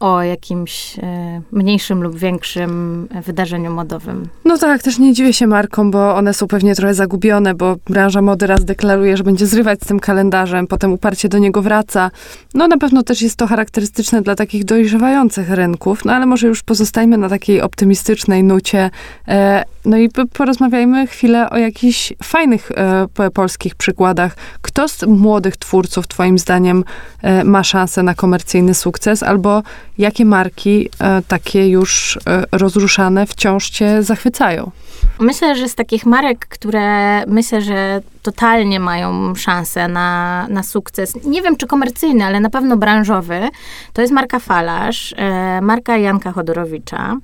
o 0.00 0.22
jakimś 0.22 0.98
e, 0.98 1.40
mniejszym 1.52 2.02
lub 2.02 2.18
większym 2.18 3.08
wydarzeniu 3.26 3.70
modowym. 3.70 4.28
No 4.44 4.58
tak, 4.58 4.82
też 4.82 4.98
nie 4.98 5.12
dziwię 5.12 5.32
się 5.32 5.46
markom, 5.46 5.90
bo 5.90 6.16
one 6.16 6.34
są 6.34 6.46
pewnie 6.46 6.74
trochę 6.74 6.94
zagubione, 6.94 7.54
bo 7.54 7.76
branża 7.88 8.22
mody 8.22 8.46
raz 8.46 8.64
deklaruje, 8.64 9.16
że 9.16 9.24
będzie 9.24 9.46
zrywać 9.46 9.80
z 9.82 9.86
tym 9.86 10.00
kalendarzem, 10.00 10.66
potem 10.66 10.92
uparcie 10.92 11.28
do 11.28 11.38
niego 11.38 11.62
wraca. 11.62 12.10
No 12.54 12.68
na 12.68 12.78
pewno 12.78 13.02
też 13.02 13.22
jest 13.22 13.36
to 13.36 13.46
charakterystyczne 13.46 14.22
dla 14.22 14.34
takich 14.34 14.64
dojrzewających 14.64 15.50
rynków, 15.50 16.04
no 16.04 16.12
ale 16.12 16.26
może 16.26 16.46
już 16.46 16.62
pozostajmy 16.62 17.18
na 17.18 17.28
takiej 17.28 17.60
optymistycznej 17.60 18.44
nucie. 18.44 18.90
E, 19.28 19.64
no 19.84 19.96
i 19.96 20.08
porozmawiajmy 20.32 21.06
chwilę 21.06 21.50
o 21.50 21.58
jakichś 21.58 22.12
fajnych 22.22 22.70
e, 22.70 23.06
po- 23.14 23.30
polskich 23.30 23.74
przykładach. 23.74 24.36
Kto 24.62 24.88
z 24.88 25.02
młodych 25.02 25.56
twórców, 25.56 26.08
twoim 26.08 26.38
zdaniem, 26.38 26.84
e, 27.22 27.44
ma 27.44 27.64
szansę 27.64 28.02
na 28.02 28.14
komercyjny 28.14 28.74
sukces, 28.74 29.22
albo 29.22 29.62
jakie 29.98 30.24
marki 30.24 30.88
e, 31.00 31.22
takie 31.28 31.68
już 31.68 32.18
e, 32.26 32.44
rozruszane 32.52 33.26
wciąż 33.26 33.70
cię 33.70 34.02
zachwycają? 34.02 34.70
Myślę, 35.20 35.56
że 35.56 35.68
z 35.68 35.74
takich 35.74 36.06
marek, 36.06 36.46
które 36.48 37.26
myślę, 37.26 37.62
że 37.62 38.00
totalnie 38.22 38.80
mają 38.80 39.34
szansę 39.34 39.88
na, 39.88 40.46
na 40.48 40.62
sukces, 40.62 41.14
nie 41.24 41.42
wiem 41.42 41.56
czy 41.56 41.66
komercyjny, 41.66 42.24
ale 42.24 42.40
na 42.40 42.50
pewno 42.50 42.76
branżowy, 42.76 43.48
to 43.92 44.02
jest 44.02 44.14
marka 44.14 44.38
Falarz, 44.38 45.14
e, 45.16 45.60
marka 45.60 45.96
Janka 45.96 46.32
Chodorowicza. 46.32 47.16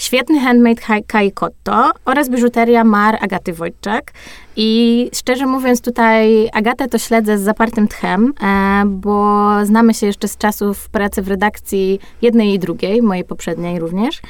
Świetny 0.00 0.40
handmade 0.40 0.82
Kai- 1.06 1.32
Kotto 1.32 1.90
oraz 2.04 2.28
biżuteria 2.28 2.84
Mar 2.84 3.18
Agaty 3.20 3.52
Wojczak. 3.52 4.12
I 4.56 5.10
szczerze 5.14 5.46
mówiąc, 5.46 5.80
tutaj 5.80 6.48
Agatę 6.52 6.88
to 6.88 6.98
śledzę 6.98 7.38
z 7.38 7.42
zapartym 7.42 7.88
tchem, 7.88 8.32
e, 8.42 8.82
bo 8.86 9.46
znamy 9.64 9.94
się 9.94 10.06
jeszcze 10.06 10.28
z 10.28 10.36
czasów 10.36 10.88
pracy 10.88 11.22
w 11.22 11.28
redakcji 11.28 12.00
jednej 12.22 12.54
i 12.54 12.58
drugiej, 12.58 13.02
mojej 13.02 13.24
poprzedniej 13.24 13.78
również. 13.78 14.20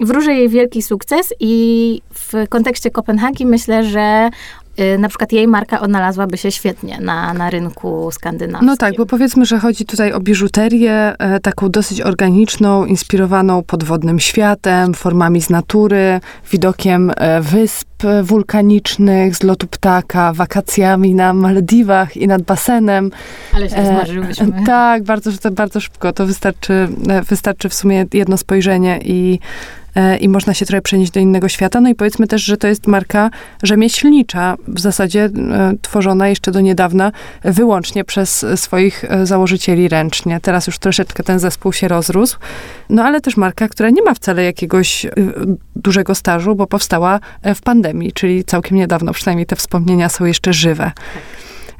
Wróżę 0.00 0.34
jej 0.34 0.48
wielki 0.48 0.82
sukces 0.82 1.34
i 1.40 2.00
w 2.14 2.48
kontekście 2.48 2.90
Kopenhagi 2.90 3.46
myślę, 3.46 3.84
że 3.84 4.30
na 4.98 5.08
przykład 5.08 5.32
jej 5.32 5.48
marka 5.48 5.80
odnalazłaby 5.80 6.38
się 6.38 6.50
świetnie 6.50 6.98
na, 7.00 7.34
na 7.34 7.50
rynku 7.50 8.10
skandynawskim. 8.12 8.66
No 8.66 8.76
tak, 8.76 8.96
bo 8.96 9.06
powiedzmy, 9.06 9.46
że 9.46 9.58
chodzi 9.58 9.84
tutaj 9.84 10.12
o 10.12 10.20
biżuterię 10.20 11.14
e, 11.18 11.40
taką 11.40 11.70
dosyć 11.70 12.00
organiczną, 12.00 12.84
inspirowaną 12.84 13.62
podwodnym 13.62 14.20
światem, 14.20 14.94
formami 14.94 15.42
z 15.42 15.50
natury, 15.50 16.20
widokiem 16.50 17.12
e, 17.16 17.40
wysp 17.40 17.88
wulkanicznych, 18.22 19.36
z 19.36 19.42
lotu 19.42 19.66
ptaka, 19.66 20.32
wakacjami 20.32 21.14
na 21.14 21.34
Malediwach 21.34 22.16
i 22.16 22.26
nad 22.26 22.42
basenem. 22.42 23.10
Ale 23.54 23.70
się 23.70 23.86
zmarzyłyśmy. 23.86 24.46
E, 24.46 24.64
tak, 24.66 25.02
bardzo, 25.02 25.50
bardzo 25.50 25.80
szybko. 25.80 26.12
To 26.12 26.26
wystarczy, 26.26 26.88
wystarczy 27.28 27.68
w 27.68 27.74
sumie 27.74 28.06
jedno 28.12 28.36
spojrzenie 28.36 29.00
i, 29.04 29.38
i 30.20 30.28
można 30.28 30.54
się 30.54 30.66
trochę 30.66 30.82
przenieść 30.82 31.12
do 31.12 31.20
innego 31.20 31.48
świata. 31.48 31.80
No 31.80 31.88
i 31.88 31.94
powiedzmy 31.94 32.26
też, 32.26 32.42
że 32.42 32.56
to 32.56 32.66
jest 32.66 32.86
marka 32.86 33.30
rzemieślnicza, 33.62 34.56
w 34.68 34.80
zasadzie 34.80 35.24
e, 35.24 35.30
tworzona 35.82 36.28
jeszcze 36.28 36.52
do 36.52 36.60
niedawna 36.60 37.12
wyłącznie 37.44 38.04
przez 38.04 38.46
swoich 38.56 39.04
e, 39.04 39.26
założycieli 39.26 39.88
ręcznie. 39.88 40.40
Teraz 40.40 40.66
już 40.66 40.78
troszeczkę 40.78 41.22
ten 41.22 41.38
zespół 41.38 41.72
się 41.72 41.88
rozrósł. 41.88 42.38
No 42.90 43.04
ale 43.04 43.20
też 43.20 43.36
marka, 43.36 43.68
która 43.68 43.90
nie 43.90 44.02
ma 44.02 44.14
wcale 44.14 44.44
jakiegoś 44.44 45.06
dużego 45.76 46.14
stażu, 46.14 46.54
bo 46.54 46.66
powstała 46.66 47.20
w 47.54 47.62
pandemii, 47.62 48.12
czyli 48.12 48.44
całkiem 48.44 48.76
niedawno, 48.78 49.12
przynajmniej 49.12 49.46
te 49.46 49.56
wspomnienia 49.56 50.08
są 50.08 50.24
jeszcze 50.24 50.52
żywe. 50.52 50.92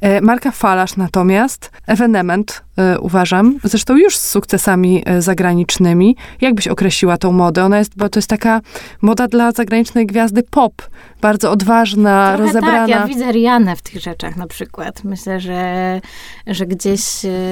E, 0.04 0.20
marka 0.20 0.50
Falasz 0.50 0.96
natomiast, 0.96 1.70
evenement 1.86 2.62
e, 2.78 3.00
uważam, 3.00 3.58
zresztą 3.64 3.96
już 3.96 4.16
z 4.16 4.30
sukcesami 4.30 5.02
e, 5.06 5.22
zagranicznymi. 5.22 6.16
Jak 6.40 6.54
byś 6.54 6.68
określiła 6.68 7.16
tą 7.16 7.32
modę? 7.32 7.64
Ona 7.64 7.78
jest, 7.78 7.92
bo 7.96 8.08
to 8.08 8.18
jest 8.18 8.28
taka 8.28 8.60
moda 9.02 9.28
dla 9.28 9.52
zagranicznej 9.52 10.06
gwiazdy 10.06 10.42
pop, 10.42 10.72
bardzo 11.20 11.50
odważna, 11.50 12.32
Trochę 12.36 12.46
rozebrana. 12.46 12.78
Tak, 12.78 12.88
ja 12.88 13.06
widzę 13.06 13.32
Rianę 13.32 13.76
w 13.76 13.82
tych 13.82 14.02
rzeczach 14.02 14.36
na 14.36 14.46
przykład. 14.46 15.04
Myślę, 15.04 15.40
że, 15.40 16.00
że 16.46 16.66
gdzieś, 16.66 17.02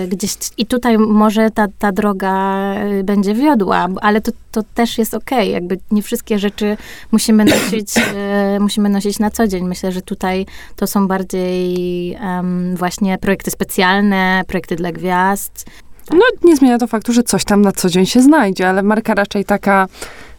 gdzieś 0.09 0.35
i 0.59 0.67
tutaj 0.67 0.99
może 0.99 1.51
ta, 1.51 1.67
ta 1.79 1.93
droga 1.93 2.75
będzie 3.05 3.35
wiodła, 3.35 3.89
ale 4.01 4.21
to, 4.21 4.33
to 4.51 4.63
też 4.75 4.99
jest 4.99 5.15
okej. 5.15 5.39
Okay. 5.39 5.53
Jakby 5.53 5.79
nie 5.91 6.03
wszystkie 6.03 6.39
rzeczy 6.39 6.77
musimy 7.13 7.45
nosić, 7.45 7.89
musimy 8.61 8.89
nosić 8.89 9.19
na 9.19 9.31
co 9.31 9.49
dzień. 9.49 9.65
Myślę, 9.65 9.93
że 9.93 10.03
tutaj 10.03 10.47
to 10.77 10.87
są 10.87 11.09
bardziej 11.09 12.19
um, 12.43 12.77
właśnie 12.77 13.19
projekty 13.19 13.51
specjalne, 13.51 14.43
projekty 14.47 14.77
dla 14.77 14.93
gwiazd. 14.93 15.65
Tak. 16.07 16.19
No 16.19 16.49
nie 16.49 16.57
zmienia 16.57 16.79
to 16.79 16.87
faktu, 16.87 17.13
że 17.13 17.23
coś 17.23 17.45
tam 17.45 17.63
na 17.63 17.73
co 17.73 17.89
dzień 17.89 18.07
się 18.07 18.23
znajdzie, 18.23 18.69
ale 18.69 18.83
marka 18.83 19.15
raczej 19.15 19.45
taka 19.45 19.87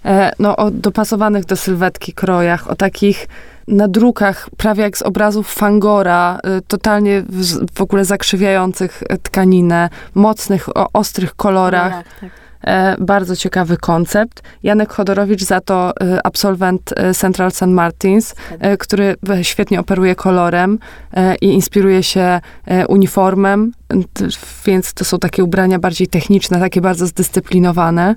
e, 0.05 0.31
no, 0.39 0.55
o 0.55 0.71
dopasowanych 0.71 1.45
do 1.45 1.55
sylwetki 1.55 2.13
krojach, 2.13 2.69
o 2.69 2.75
takich 2.75 3.27
nadrukach, 3.67 4.49
prawie 4.57 4.83
jak 4.83 4.97
z 4.97 5.01
obrazów 5.01 5.53
Fangora, 5.53 6.39
e, 6.43 6.61
totalnie 6.61 7.21
w, 7.29 7.65
w 7.75 7.81
ogóle 7.81 8.05
zakrzywiających 8.05 9.03
tkaninę, 9.23 9.89
mocnych, 10.15 10.77
o, 10.77 10.87
ostrych 10.93 11.35
kolorach. 11.35 11.91
kolorach 11.91 12.19
tak. 12.19 12.42
E, 12.67 12.95
bardzo 12.99 13.35
ciekawy 13.35 13.77
koncept. 13.77 14.41
Janek 14.63 14.93
Chodorowicz 14.93 15.43
za 15.43 15.61
to 15.61 15.93
e, 16.01 16.27
absolwent 16.27 16.93
e, 16.97 17.13
Central 17.13 17.51
St. 17.51 17.67
Martins, 17.67 18.35
który 18.79 19.15
świetnie 19.41 19.79
operuje 19.79 20.15
kolorem 20.15 20.79
i 21.41 21.45
inspiruje 21.45 22.03
się 22.03 22.39
uniformem, 22.87 23.71
więc 24.65 24.93
to 24.93 25.05
są 25.05 25.19
takie 25.19 25.43
ubrania 25.43 25.79
bardziej 25.79 26.07
techniczne, 26.07 26.59
takie 26.59 26.81
bardzo 26.81 27.07
zdyscyplinowane. 27.07 28.15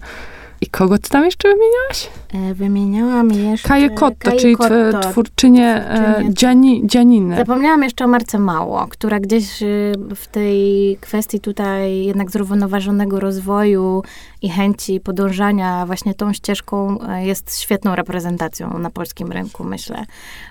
I 0.60 0.66
kogo 0.66 0.98
ty 0.98 1.10
tam 1.10 1.24
jeszcze 1.24 1.48
wymieniałaś? 1.48 2.10
E, 2.34 2.54
wymieniałam 2.54 3.30
jeszcze... 3.30 3.68
Kaję 3.68 3.90
Kotto, 3.90 4.32
czyli 4.32 4.56
Kotto, 4.56 5.00
twórczynię 5.10 5.66
e, 5.66 6.22
Dziani, 6.28 6.82
Dzianiny. 6.86 7.36
Zapomniałam 7.36 7.82
jeszcze 7.82 8.04
o 8.04 8.08
Marce 8.08 8.38
Mało, 8.38 8.86
która 8.90 9.20
gdzieś 9.20 9.62
y, 9.62 9.92
w 10.14 10.26
tej 10.26 10.96
kwestii 11.00 11.40
tutaj 11.40 12.04
jednak 12.04 12.30
zrównoważonego 12.30 13.20
rozwoju 13.20 14.02
i 14.42 14.48
chęci 14.48 15.00
podążania 15.00 15.86
właśnie 15.86 16.14
tą 16.14 16.32
ścieżką 16.32 17.00
e, 17.00 17.26
jest 17.26 17.58
świetną 17.60 17.94
reprezentacją 17.94 18.78
na 18.78 18.90
polskim 18.90 19.32
rynku, 19.32 19.64
myślę. 19.64 20.04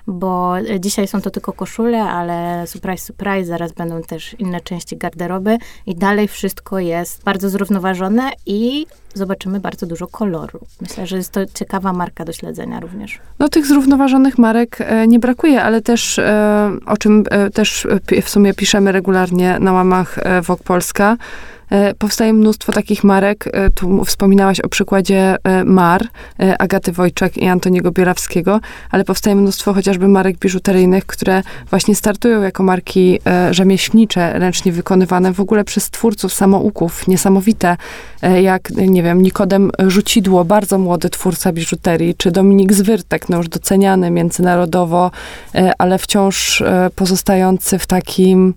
Bo 0.06 0.54
dzisiaj 0.80 1.08
są 1.08 1.20
to 1.20 1.30
tylko 1.30 1.52
koszule, 1.52 2.02
ale 2.02 2.66
surprise, 2.66 3.06
surprise, 3.06 3.44
zaraz 3.44 3.72
będą 3.72 4.02
też 4.02 4.36
inne 4.38 4.60
części 4.60 4.96
garderoby 4.96 5.58
i 5.86 5.94
dalej 5.94 6.28
wszystko 6.28 6.78
jest 6.78 7.24
bardzo 7.24 7.50
zrównoważone 7.50 8.30
i 8.46 8.86
zobaczymy 9.14 9.60
bardzo 9.60 9.86
dużo 9.86 9.95
koloru. 10.04 10.60
Myślę, 10.80 11.06
że 11.06 11.16
jest 11.16 11.32
to 11.32 11.46
ciekawa 11.46 11.92
marka 11.92 12.24
do 12.24 12.32
śledzenia 12.32 12.80
również. 12.80 13.18
No 13.38 13.48
tych 13.48 13.66
zrównoważonych 13.66 14.38
marek 14.38 14.76
e, 14.80 15.06
nie 15.06 15.18
brakuje, 15.18 15.62
ale 15.62 15.82
też, 15.82 16.18
e, 16.18 16.70
o 16.86 16.96
czym 16.96 17.24
e, 17.30 17.50
też 17.50 17.86
w 18.22 18.30
sumie 18.30 18.54
piszemy 18.54 18.92
regularnie 18.92 19.58
na 19.60 19.72
łamach 19.72 20.18
Wok 20.42 20.62
Polska, 20.62 21.16
powstaje 21.98 22.32
mnóstwo 22.32 22.72
takich 22.72 23.04
marek. 23.04 23.44
E, 23.52 23.70
tu 23.70 24.04
wspominałaś 24.04 24.60
o 24.60 24.68
przykładzie 24.68 25.36
e, 25.44 25.64
Mar, 25.64 26.08
Agaty 26.58 26.92
Wojczak 26.92 27.36
i 27.36 27.46
Antoniego 27.46 27.90
Bierawskiego, 27.90 28.60
ale 28.90 29.04
powstaje 29.04 29.36
mnóstwo 29.36 29.74
chociażby 29.74 30.08
marek 30.08 30.38
biżuteryjnych, 30.38 31.06
które 31.06 31.42
właśnie 31.70 31.94
startują 31.94 32.42
jako 32.42 32.62
marki 32.62 33.18
rzemieślnicze, 33.50 34.38
ręcznie 34.38 34.72
wykonywane 34.72 35.32
w 35.32 35.40
ogóle 35.40 35.64
przez 35.64 35.90
twórców 35.90 36.32
samouków. 36.32 37.08
Niesamowite, 37.08 37.76
jak, 38.42 38.70
nie 38.70 39.02
wiem, 39.02 39.22
Nikodem 39.22 39.70
Rzucidło, 39.86 40.44
bardzo 40.44 40.78
młody 40.78 41.10
twórca 41.10 41.52
biżuterii, 41.52 42.14
czy 42.14 42.30
Dominik 42.30 42.72
Zwyrtek, 42.72 43.28
no 43.28 43.36
już 43.36 43.48
doceniany 43.48 44.10
międzynarodowo, 44.10 45.10
ale 45.78 45.98
wciąż 45.98 46.62
pozostający 46.96 47.78
w 47.78 47.86
takim 47.86 48.54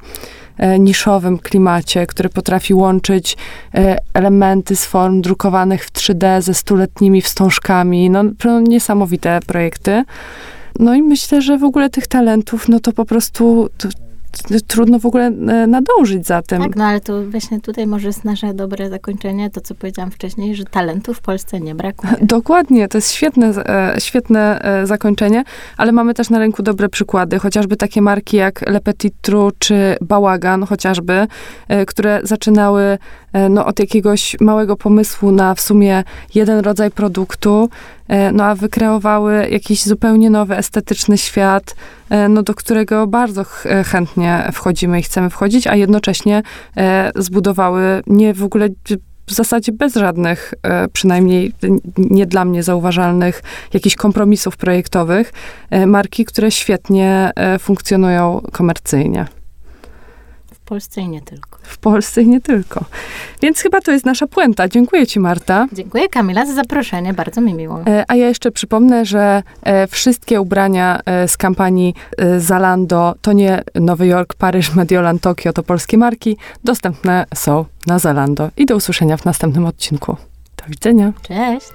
E, 0.49 0.49
niszowym 0.80 1.38
klimacie, 1.38 2.08
który 2.08 2.30
potrafi 2.30 2.74
łączyć 2.74 3.38
e, 3.76 3.98
elementy 4.14 4.76
z 4.76 4.86
form 4.86 5.22
drukowanych 5.22 5.86
w 5.86 5.92
3D 5.92 6.42
ze 6.42 6.54
stuletnimi 6.54 7.22
wstążkami. 7.22 8.10
No, 8.10 8.24
niesamowite 8.62 9.40
projekty. 9.48 10.04
No 10.80 10.96
i 10.96 11.02
myślę, 11.02 11.42
że 11.42 11.58
w 11.58 11.64
ogóle 11.64 11.90
tych 11.90 12.08
talentów, 12.08 12.70
no 12.70 12.80
to 12.80 12.94
po 12.94 13.06
prostu 13.06 13.70
to, 13.78 13.90
trudno 14.68 15.00
w 15.00 15.06
ogóle 15.06 15.26
e, 15.26 15.68
nadążyć 15.68 16.28
za 16.28 16.42
tym. 16.42 16.62
Tak, 16.62 16.76
no 16.76 16.84
ale 16.86 17.02
to 17.02 17.26
właśnie 17.26 17.60
tutaj 17.60 17.88
może 17.88 18.08
jest 18.08 18.26
nasze 18.26 18.54
dobre 18.54 18.90
zakończenie, 18.90 19.50
to 19.50 19.62
co 19.62 19.76
powiedziałam 19.76 20.12
wcześniej, 20.12 20.56
że 20.56 20.64
talentów 20.64 21.18
w 21.18 21.22
Polsce 21.22 21.60
nie 21.60 21.76
brakuje. 21.76 22.14
Dokładnie, 22.38 22.88
to 22.88 22.98
jest 22.98 23.12
świetne, 23.12 23.48
e, 23.48 23.96
świetne 24.00 24.62
e, 24.62 24.88
zakończenie, 24.88 25.44
ale 25.78 25.92
mamy 25.92 26.14
też 26.14 26.30
na 26.30 26.40
rynku 26.40 26.64
dobre 26.64 26.90
przykłady, 26.90 27.40
chociażby 27.40 27.76
takie 27.76 28.02
marki 28.02 28.38
jak 28.38 28.70
Le 28.70 28.82
Petit 28.82 29.14
Trou 29.22 29.52
czy 29.60 29.96
Bałagan 30.02 30.64
chociażby, 30.64 31.28
które 31.88 32.20
zaczynały 32.24 32.98
no, 33.50 33.66
od 33.66 33.80
jakiegoś 33.80 34.36
małego 34.40 34.76
pomysłu 34.76 35.32
na 35.32 35.56
w 35.56 35.62
sumie 35.62 36.04
jeden 36.36 36.60
rodzaj 36.60 36.92
produktu, 36.92 37.70
no 38.34 38.44
a 38.44 38.56
wykreowały 38.56 39.48
jakiś 39.50 39.84
zupełnie 39.84 40.30
nowy, 40.30 40.58
estetyczny 40.58 41.18
świat, 41.18 41.76
e, 42.10 42.30
no, 42.30 42.44
do 42.44 42.54
którego 42.54 43.08
bardzo 43.08 43.46
e, 43.66 43.84
chętnie 43.84 44.50
wchodzimy 44.54 45.00
i 45.00 45.04
chcemy 45.04 45.30
wchodzić, 45.30 45.68
a 45.68 45.76
jednocześnie 45.76 46.44
zbudowały 47.16 48.04
nie 48.08 48.34
w 48.34 48.44
ogóle 48.44 48.70
w 49.26 49.34
zasadzie 49.34 49.72
bez 49.72 49.94
żadnych, 49.94 50.54
przynajmniej 50.94 51.54
nie 51.98 52.26
dla 52.26 52.46
mnie 52.46 52.64
zauważalnych, 52.64 53.44
jakichś 53.74 53.96
kompromisów 53.96 54.58
projektowych, 54.58 55.34
marki, 55.88 56.26
które 56.26 56.52
świetnie 56.52 57.32
funkcjonują 57.60 58.42
komercyjnie. 58.52 59.39
Polsce 60.70 61.02
i 61.02 61.10
nie 61.10 61.22
tylko. 61.22 61.60
W 61.64 61.78
Polsce 61.78 62.22
i 62.22 62.28
nie 62.28 62.42
tylko. 62.42 62.86
Więc 63.42 63.60
chyba 63.60 63.82
to 63.82 63.92
jest 63.92 64.06
nasza 64.06 64.28
puenta. 64.28 64.68
Dziękuję 64.68 65.08
ci, 65.08 65.20
Marta. 65.20 65.68
Dziękuję, 65.74 66.10
Kamila, 66.10 66.46
za 66.46 66.54
zaproszenie. 66.54 67.14
Bardzo 67.14 67.42
mi 67.42 67.54
miło. 67.54 67.80
E, 67.88 68.06
a 68.08 68.16
ja 68.16 68.28
jeszcze 68.28 68.52
przypomnę, 68.52 69.06
że 69.06 69.44
e, 69.64 69.88
wszystkie 69.88 70.42
ubrania 70.42 71.00
e, 71.06 71.28
z 71.28 71.38
kampanii 71.38 71.94
Zalando 72.38 73.16
to 73.22 73.34
nie 73.34 73.64
Nowy 73.76 74.08
Jork, 74.08 74.34
Paryż, 74.34 74.76
Mediolan, 74.76 75.20
Tokio, 75.20 75.54
to 75.54 75.64
polskie 75.64 75.98
marki. 75.98 76.38
Dostępne 76.64 77.26
są 77.36 77.66
na 77.88 78.00
Zalando. 78.00 78.50
I 78.58 78.66
do 78.66 78.76
usłyszenia 78.76 79.18
w 79.18 79.26
następnym 79.26 79.66
odcinku. 79.66 80.18
Do 80.58 80.66
widzenia. 80.68 81.14
Cześć. 81.22 81.74